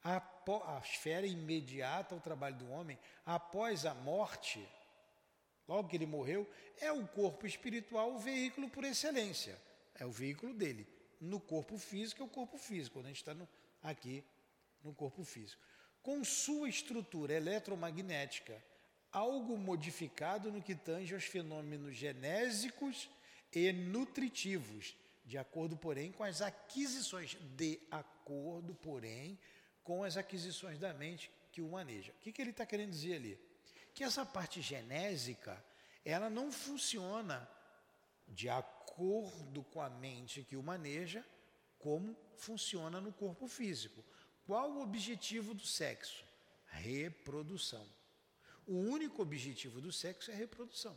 [0.03, 4.67] a, a esfera imediata ao trabalho do homem após a morte,
[5.73, 6.49] logo que ele morreu,
[6.81, 9.59] é o corpo espiritual o veículo por excelência.
[9.95, 10.87] É o veículo dele.
[11.21, 13.49] No corpo físico é o corpo físico, quando a gente está no,
[13.83, 14.25] aqui
[14.83, 15.63] no corpo físico.
[16.03, 18.63] Com sua estrutura eletromagnética,
[19.11, 23.09] algo modificado no que tange aos fenômenos genésicos
[23.53, 29.39] e nutritivos, de acordo, porém, com as aquisições, de acordo, porém,
[29.85, 32.13] com as aquisições da mente que o maneja.
[32.13, 33.52] O que, que ele está querendo dizer ali?
[33.95, 35.63] Que essa parte genésica,
[36.05, 37.49] ela não funciona
[38.29, 41.25] de acordo com a mente que o maneja,
[41.79, 44.05] como funciona no corpo físico.
[44.47, 46.25] Qual o objetivo do sexo?
[46.67, 47.87] Reprodução.
[48.67, 50.97] O único objetivo do sexo é reprodução.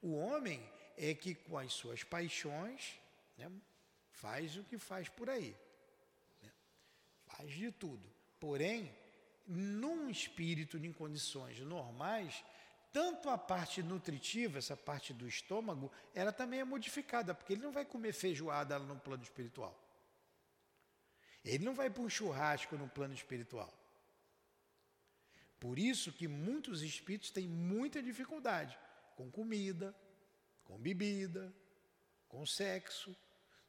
[0.00, 0.62] O homem
[0.96, 3.00] é que, com as suas paixões,
[3.36, 3.50] né,
[4.10, 5.56] faz o que faz por aí.
[6.42, 6.52] Né?
[7.26, 8.08] Faz de tudo.
[8.38, 8.94] Porém,
[9.48, 12.44] num espírito em condições normais,
[12.92, 17.72] tanto a parte nutritiva, essa parte do estômago, ela também é modificada, porque ele não
[17.72, 19.76] vai comer feijoada no plano espiritual.
[21.44, 23.72] Ele não vai para um churrasco no plano espiritual.
[25.58, 28.78] Por isso que muitos espíritos têm muita dificuldade
[29.16, 29.94] com comida,
[30.64, 31.52] com bebida,
[32.28, 33.16] com sexo,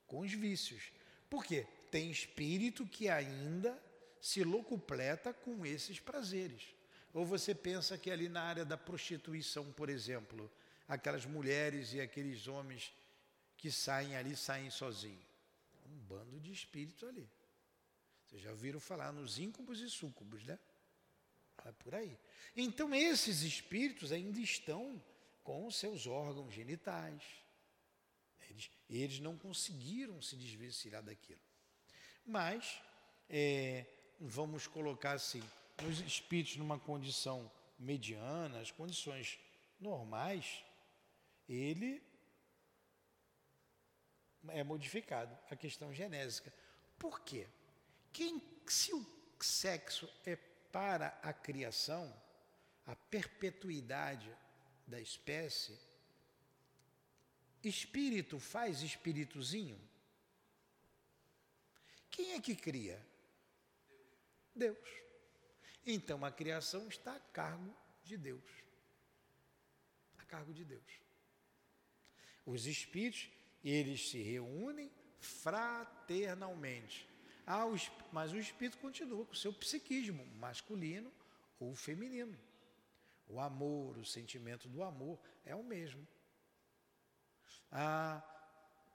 [0.06, 0.92] com os vícios.
[1.30, 1.66] Por quê?
[1.90, 3.82] Tem espírito que ainda
[4.22, 6.74] se locupleta com esses prazeres.
[7.14, 10.52] Ou você pensa que ali na área da prostituição, por exemplo,
[10.88, 12.94] aquelas mulheres e aqueles homens
[13.58, 15.26] que saem ali, saem sozinhos.
[15.88, 17.28] Um bando de espíritos ali.
[18.26, 20.60] Vocês já ouviram falar nos íncubos e súcubos, né?
[21.66, 22.18] É por aí.
[22.56, 25.02] Então, esses espíritos ainda estão
[25.44, 27.24] com os seus órgãos genitais.
[28.50, 31.42] Eles, eles não conseguiram se desvencilhar daquilo.
[32.26, 32.82] Mas,
[33.28, 33.86] é,
[34.20, 35.42] vamos colocar assim,
[35.88, 39.40] os espíritos numa condição medianas, condições
[39.80, 40.64] normais,
[41.48, 42.04] ele
[44.50, 46.54] é modificado, a questão genésica.
[46.98, 47.48] Por quê?
[48.12, 49.06] Quem, se o
[49.40, 50.36] sexo é
[50.72, 52.14] para a criação,
[52.86, 54.30] a perpetuidade
[54.86, 55.80] da espécie,
[57.64, 59.80] espírito faz espíritozinho?
[62.12, 63.09] Quem é que cria?
[64.60, 64.78] Deus.
[65.86, 68.44] Então a criação está a cargo de Deus.
[70.20, 71.02] A cargo de Deus.
[72.46, 73.30] Os espíritos,
[73.64, 77.08] eles se reúnem fraternalmente.
[77.46, 77.76] Ah, o,
[78.12, 81.12] mas o espírito continua com o seu psiquismo, masculino
[81.60, 82.38] ou feminino.
[83.28, 86.08] O amor, o sentimento do amor é o mesmo.
[87.72, 88.24] A,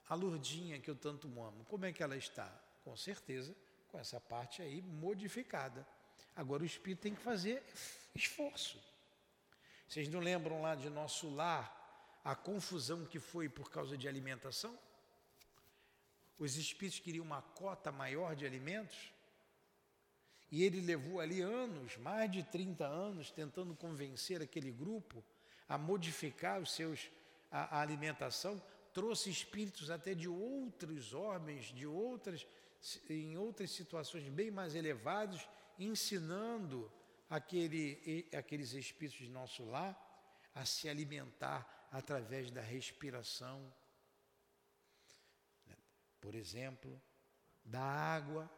[0.07, 2.47] a Lurdinha que eu tanto amo, como é que ela está?
[2.83, 3.55] Com certeza,
[3.95, 5.87] com essa parte aí modificada.
[6.35, 7.63] Agora o espírito tem que fazer
[8.13, 8.77] esforço.
[9.87, 14.77] Vocês não lembram lá de nosso lar a confusão que foi por causa de alimentação?
[16.37, 19.13] Os espíritos queriam uma cota maior de alimentos
[20.51, 25.23] e ele levou ali anos, mais de 30 anos, tentando convencer aquele grupo
[25.69, 27.09] a modificar os seus
[27.49, 28.61] a, a alimentação,
[28.93, 32.45] trouxe espíritos até de outros homens, de outras
[33.09, 36.91] em outras situações bem mais elevadas, ensinando
[37.29, 40.01] aquele, aqueles espíritos de nosso lar
[40.53, 43.73] a se alimentar através da respiração,
[45.65, 45.75] né?
[46.21, 47.01] por exemplo,
[47.63, 48.49] da água.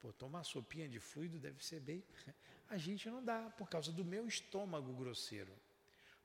[0.00, 2.04] Pô, tomar sopinha de fluido deve ser bem.
[2.68, 5.52] A gente não dá, por causa do meu estômago grosseiro.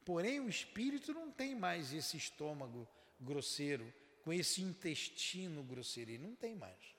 [0.04, 2.88] Porém, o espírito não tem mais esse estômago
[3.20, 3.93] grosseiro,
[4.24, 6.95] com esse intestino grosseiro, não tem mais.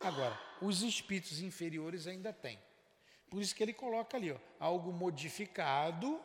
[0.00, 2.58] Agora, os espíritos inferiores ainda têm.
[3.28, 6.20] Por isso que ele coloca ali, ó, algo modificado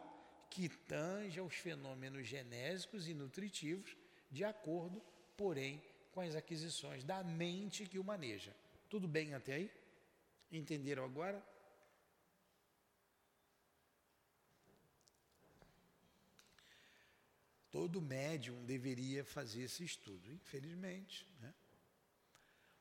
[0.49, 3.97] que tange aos fenômenos genésicos e nutritivos,
[4.29, 5.01] de acordo,
[5.35, 5.81] porém,
[6.11, 8.55] com as aquisições da mente que o maneja.
[8.89, 9.71] Tudo bem até aí?
[10.51, 11.43] Entenderam agora?
[17.73, 21.27] Todo médium deveria fazer esse estudo, infelizmente.
[21.41, 21.51] Né?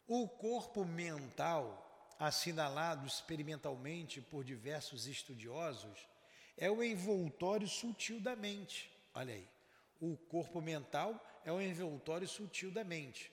[0.07, 6.07] O corpo mental, assinalado experimentalmente por diversos estudiosos,
[6.59, 8.93] é o envoltório sutil da mente.
[9.15, 9.49] Olha aí.
[9.99, 13.33] O corpo mental é o envoltório sutil da mente.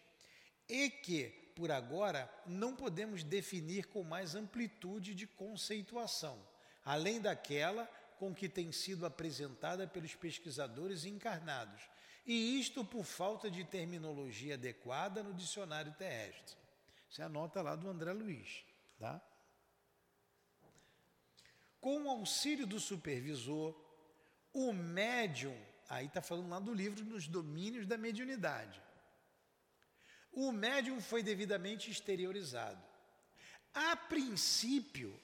[0.70, 1.26] E que,
[1.58, 6.40] por agora, não podemos definir com mais amplitude de conceituação,
[6.86, 7.84] além daquela
[8.20, 11.82] com que tem sido apresentada pelos pesquisadores encarnados,
[12.26, 16.58] e isto por falta de terminologia adequada no dicionário terrestre.
[17.10, 18.64] Você anota lá do André Luiz,
[19.00, 19.20] tá?
[21.80, 23.74] Com o auxílio do supervisor,
[24.54, 25.58] o médium,
[25.88, 28.82] aí está falando lá do livro nos domínios da mediunidade.
[30.34, 32.84] O médium foi devidamente exteriorizado.
[33.74, 35.18] A princípio,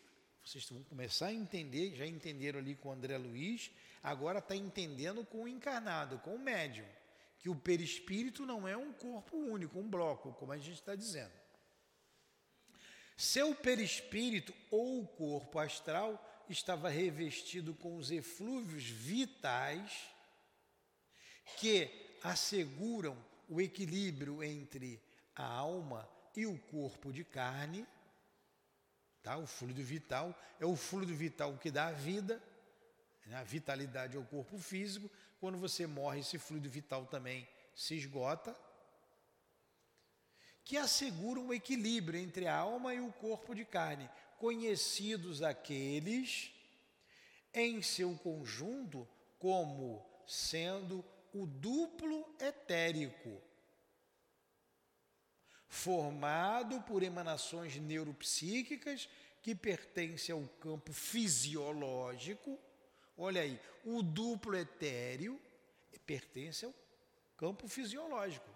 [0.45, 3.71] vocês vão começar a entender, já entenderam ali com o André Luiz,
[4.03, 6.85] agora está entendendo com o encarnado, com o médium,
[7.39, 11.33] que o perispírito não é um corpo único, um bloco, como a gente está dizendo.
[13.17, 20.11] Seu perispírito ou corpo astral estava revestido com os eflúvios vitais
[21.57, 21.89] que
[22.21, 23.17] asseguram
[23.49, 25.01] o equilíbrio entre
[25.35, 27.87] a alma e o corpo de carne
[29.25, 29.37] Tá?
[29.37, 32.39] O fluido vital é o fluido vital que dá a vida,
[33.25, 33.35] né?
[33.35, 35.09] a vitalidade ao corpo físico.
[35.39, 38.55] Quando você morre, esse fluido vital também se esgota.
[40.63, 44.07] Que asseguram o equilíbrio entre a alma e o corpo de carne,
[44.37, 46.51] conhecidos aqueles
[47.51, 49.07] em seu conjunto
[49.39, 51.03] como sendo
[51.33, 53.41] o duplo etérico,
[55.67, 59.09] formado por emanações neuropsíquicas
[59.41, 62.59] que pertencem ao campo fisiológico.
[63.17, 65.39] Olha aí, o duplo etéreo
[66.05, 66.73] pertence ao
[67.37, 68.49] campo fisiológico.
[68.49, 68.55] O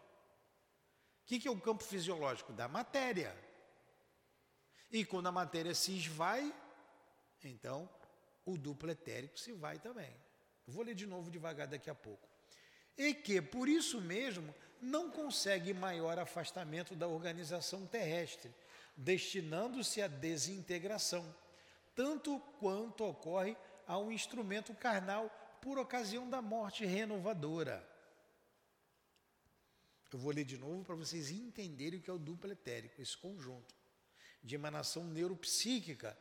[1.26, 2.54] que, é o campo fisiológico?
[2.54, 3.36] Da matéria.
[4.92, 6.54] E quando a matéria se esvai,
[7.44, 7.90] então
[8.46, 10.16] o duplo etérico se vai também.
[10.66, 12.28] Vou ler de novo devagar daqui a pouco.
[12.98, 18.54] E que, por isso mesmo, não consegue maior afastamento da organização terrestre,
[18.96, 21.36] destinando-se à desintegração,
[21.96, 23.56] tanto quanto ocorre
[23.88, 25.30] a um instrumento carnal
[25.62, 27.88] por ocasião da morte renovadora.
[30.12, 33.18] Eu vou ler de novo para vocês entenderem o que é o duplo etérico, esse
[33.18, 33.76] conjunto
[34.42, 36.18] de emanação neuropsíquica.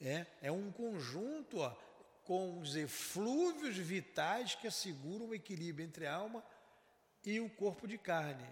[0.00, 1.76] É, é um conjunto ó,
[2.28, 6.44] com os eflúvios vitais que asseguram o equilíbrio entre a alma
[7.24, 8.46] e o corpo de carne.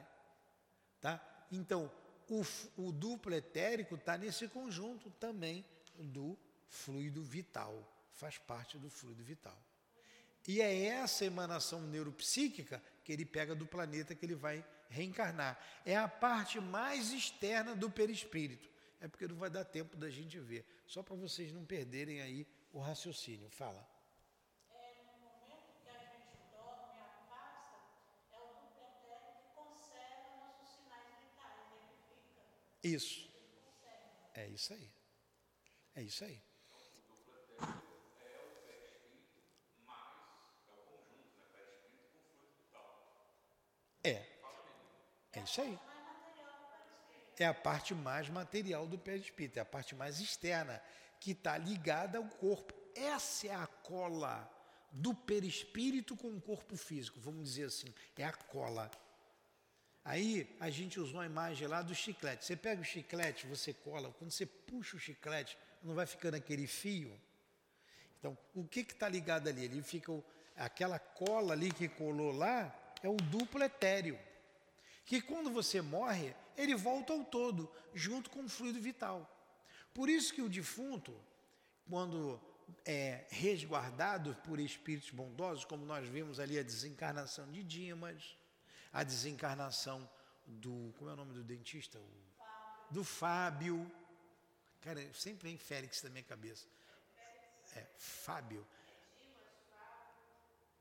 [0.99, 1.23] Tá?
[1.53, 1.93] Então,
[2.27, 2.41] o,
[2.79, 5.63] o duplo etérico está nesse conjunto também
[5.95, 6.39] do
[6.71, 9.63] fluido vital, faz parte do fluido vital.
[10.49, 15.61] E é essa emanação neuropsíquica que ele pega do planeta que ele vai reencarnar.
[15.85, 18.71] É a parte mais externa do perispírito.
[19.03, 20.65] É porque não vai dar tempo da gente ver.
[20.87, 22.47] Só para vocês não perderem aí
[22.77, 23.49] o raciocínio.
[23.49, 23.83] Fala.
[24.71, 27.79] É, no momento que a gente dorme, afasta,
[28.31, 31.73] é o duplo etérico que conserva nossos sinais vitais.
[31.73, 32.43] Ele fica.
[32.83, 33.31] Isso.
[34.35, 34.91] É isso aí.
[35.95, 36.43] É isso aí.
[44.05, 44.37] É.
[45.33, 45.79] É isso aí.
[47.39, 50.83] É a parte mais material do perispírito, é a parte mais externa,
[51.21, 52.75] que está ligada ao corpo.
[52.95, 54.51] Essa é a cola
[54.91, 57.93] do perispírito com o corpo físico, vamos dizer assim.
[58.17, 58.91] É a cola.
[60.05, 62.45] Aí a gente usou a imagem lá do chiclete.
[62.45, 66.67] Você pega o chiclete, você cola, quando você puxa o chiclete, não vai ficando aquele
[66.67, 67.13] fio.
[68.19, 69.65] Então, o que está ligado ali?
[69.65, 70.25] Ele fica o-
[70.57, 74.19] aquela cola ali que colou lá é o duplo etéreo.
[75.05, 79.31] Que quando você morre, ele volta ao todo, junto com o fluido vital.
[79.97, 81.19] Por isso que o defunto,
[81.89, 82.39] quando
[82.85, 88.37] é resguardado por espíritos bondosos, como nós vimos ali a desencarnação de Dimas,
[88.93, 90.07] a desencarnação
[90.47, 90.93] do.
[90.99, 91.99] Como é o nome do dentista?
[91.99, 92.09] O,
[92.91, 93.91] do Fábio.
[94.83, 96.67] Cara, sempre vem Félix na minha cabeça.
[97.75, 98.67] É, Fábio.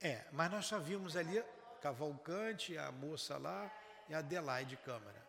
[0.02, 1.42] É, mas nós só vimos ali
[1.82, 3.72] Cavalcante, a moça lá
[4.10, 5.26] e a Adelaide Câmara.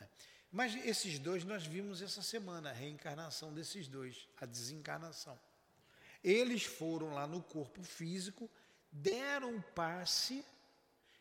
[0.00, 0.06] É.
[0.54, 5.36] Mas esses dois nós vimos essa semana, a reencarnação desses dois, a desencarnação.
[6.22, 8.48] Eles foram lá no corpo físico,
[8.88, 10.44] deram passe,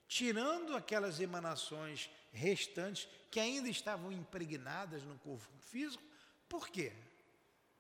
[0.08, 6.04] tirando aquelas emanações restantes que ainda estavam impregnadas no corpo físico.
[6.48, 6.94] Por quê?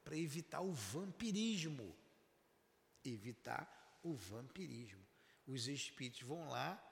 [0.03, 1.95] Para evitar o vampirismo.
[3.05, 5.05] Evitar o vampirismo.
[5.45, 6.83] Os espíritos vão lá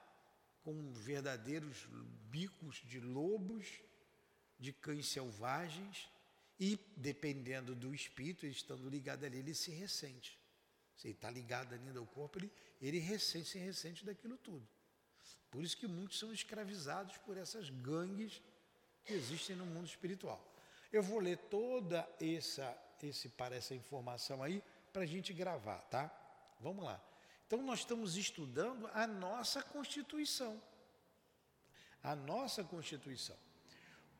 [0.62, 1.88] com verdadeiros
[2.30, 3.82] bicos de lobos,
[4.62, 6.08] de cães selvagens,
[6.58, 10.38] e dependendo do espírito, estando ligado ali, ele se ressente.
[10.96, 14.66] Se ele está ligado ainda ao corpo, ele, ele ressente, se ressente daquilo tudo.
[15.50, 18.40] Por isso que muitos são escravizados por essas gangues
[19.04, 20.40] que existem no mundo espiritual.
[20.92, 26.08] Eu vou ler toda essa, esse, para essa informação aí para a gente gravar, tá?
[26.60, 27.02] Vamos lá.
[27.46, 30.62] Então nós estamos estudando a nossa Constituição.
[32.00, 33.36] A nossa Constituição.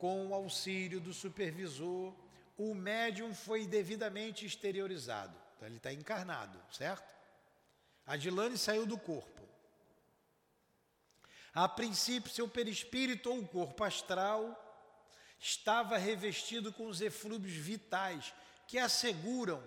[0.03, 2.13] Com o auxílio do supervisor,
[2.59, 5.33] o médium foi devidamente exteriorizado.
[5.55, 7.09] Então ele está encarnado, certo?
[8.05, 9.41] A Dilane saiu do corpo.
[11.55, 14.59] A princípio, seu perispírito ou corpo astral
[15.39, 18.35] estava revestido com os eflúvios vitais
[18.67, 19.63] que asseguram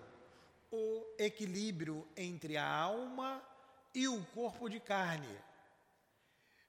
[0.70, 3.42] o equilíbrio entre a alma
[3.94, 5.34] e o corpo de carne,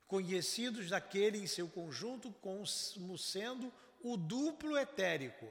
[0.08, 5.48] conhecidos daquele em seu conjunto como sendo o duplo etérico,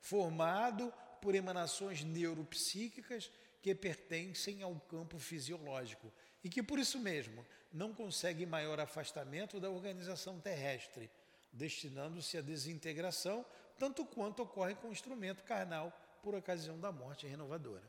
[0.00, 3.30] formado por emanações neuropsíquicas
[3.62, 9.70] que pertencem ao campo fisiológico e que por isso mesmo não consegue maior afastamento da
[9.70, 11.08] organização terrestre,
[11.52, 13.46] destinando-se à desintegração,
[13.78, 15.92] tanto quanto ocorre com o instrumento carnal
[16.22, 17.88] por ocasião da morte renovadora.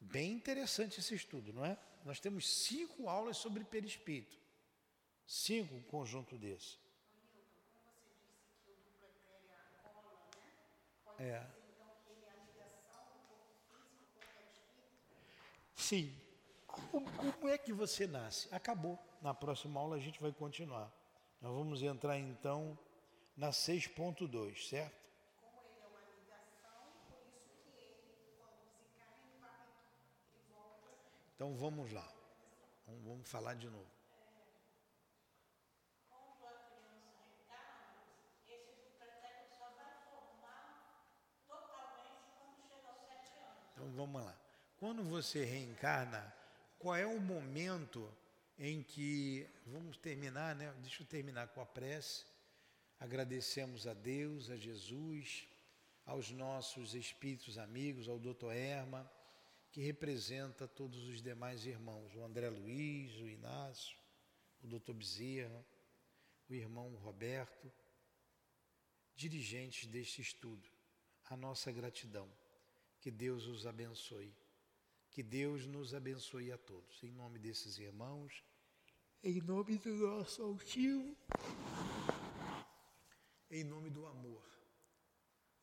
[0.00, 1.78] Bem interessante esse estudo, não é?
[2.04, 4.36] Nós temos cinco aulas sobre perispírito.
[5.26, 6.76] Cinco, um conjunto desse.
[11.18, 11.46] É.
[15.74, 16.12] Sim.
[16.66, 18.48] Como, como é que você nasce?
[18.52, 18.98] Acabou.
[19.20, 20.92] Na próxima aula a gente vai continuar.
[21.40, 22.78] Nós vamos entrar então
[23.36, 25.01] na 6.2, certo?
[31.42, 32.08] Então vamos lá.
[33.04, 33.90] Vamos, falar de novo.
[43.72, 44.38] Então vamos lá.
[44.78, 46.32] Quando você reencarna,
[46.78, 48.08] qual é o momento
[48.56, 49.44] em que.
[49.66, 50.72] Vamos terminar, né?
[50.78, 52.24] Deixa eu terminar com a prece.
[53.00, 55.48] Agradecemos a Deus, a Jesus,
[56.06, 59.10] aos nossos espíritos amigos, ao doutor Erma,
[59.72, 63.98] que representa todos os demais irmãos, o André Luiz, o Inácio,
[64.62, 65.66] o doutor Bezerra,
[66.46, 67.72] o irmão Roberto,
[69.16, 70.68] dirigentes deste estudo.
[71.30, 72.30] a nossa gratidão.
[73.00, 74.36] Que Deus os abençoe.
[75.10, 77.02] Que Deus nos abençoe a todos.
[77.02, 78.44] Em nome desses irmãos,
[79.22, 81.16] em nome do nosso altivo,
[83.50, 84.44] em nome do amor,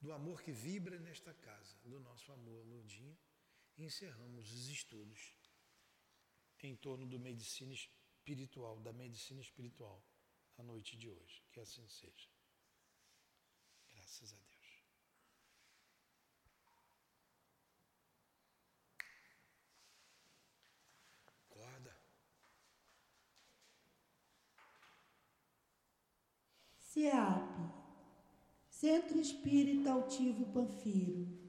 [0.01, 3.15] do amor que vibra nesta casa, do nosso amor, Lourdinha,
[3.83, 5.35] encerramos os estudos
[6.61, 10.03] em torno do medicina espiritual, da medicina espiritual,
[10.57, 11.43] a noite de hoje.
[11.51, 12.29] Que assim seja.
[13.93, 14.83] Graças a Deus.
[21.25, 21.97] Acorda.
[26.77, 27.49] CEAP,
[28.69, 31.39] Centro Espírita Altivo Panfiro.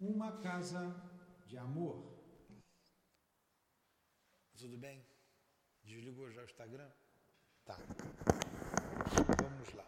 [0.00, 1.11] Uma casa
[1.52, 2.00] de amor.
[4.56, 5.06] Tudo bem?
[5.84, 6.90] Desligou já o Instagram?
[7.66, 7.76] Tá.
[9.42, 9.86] Vamos lá.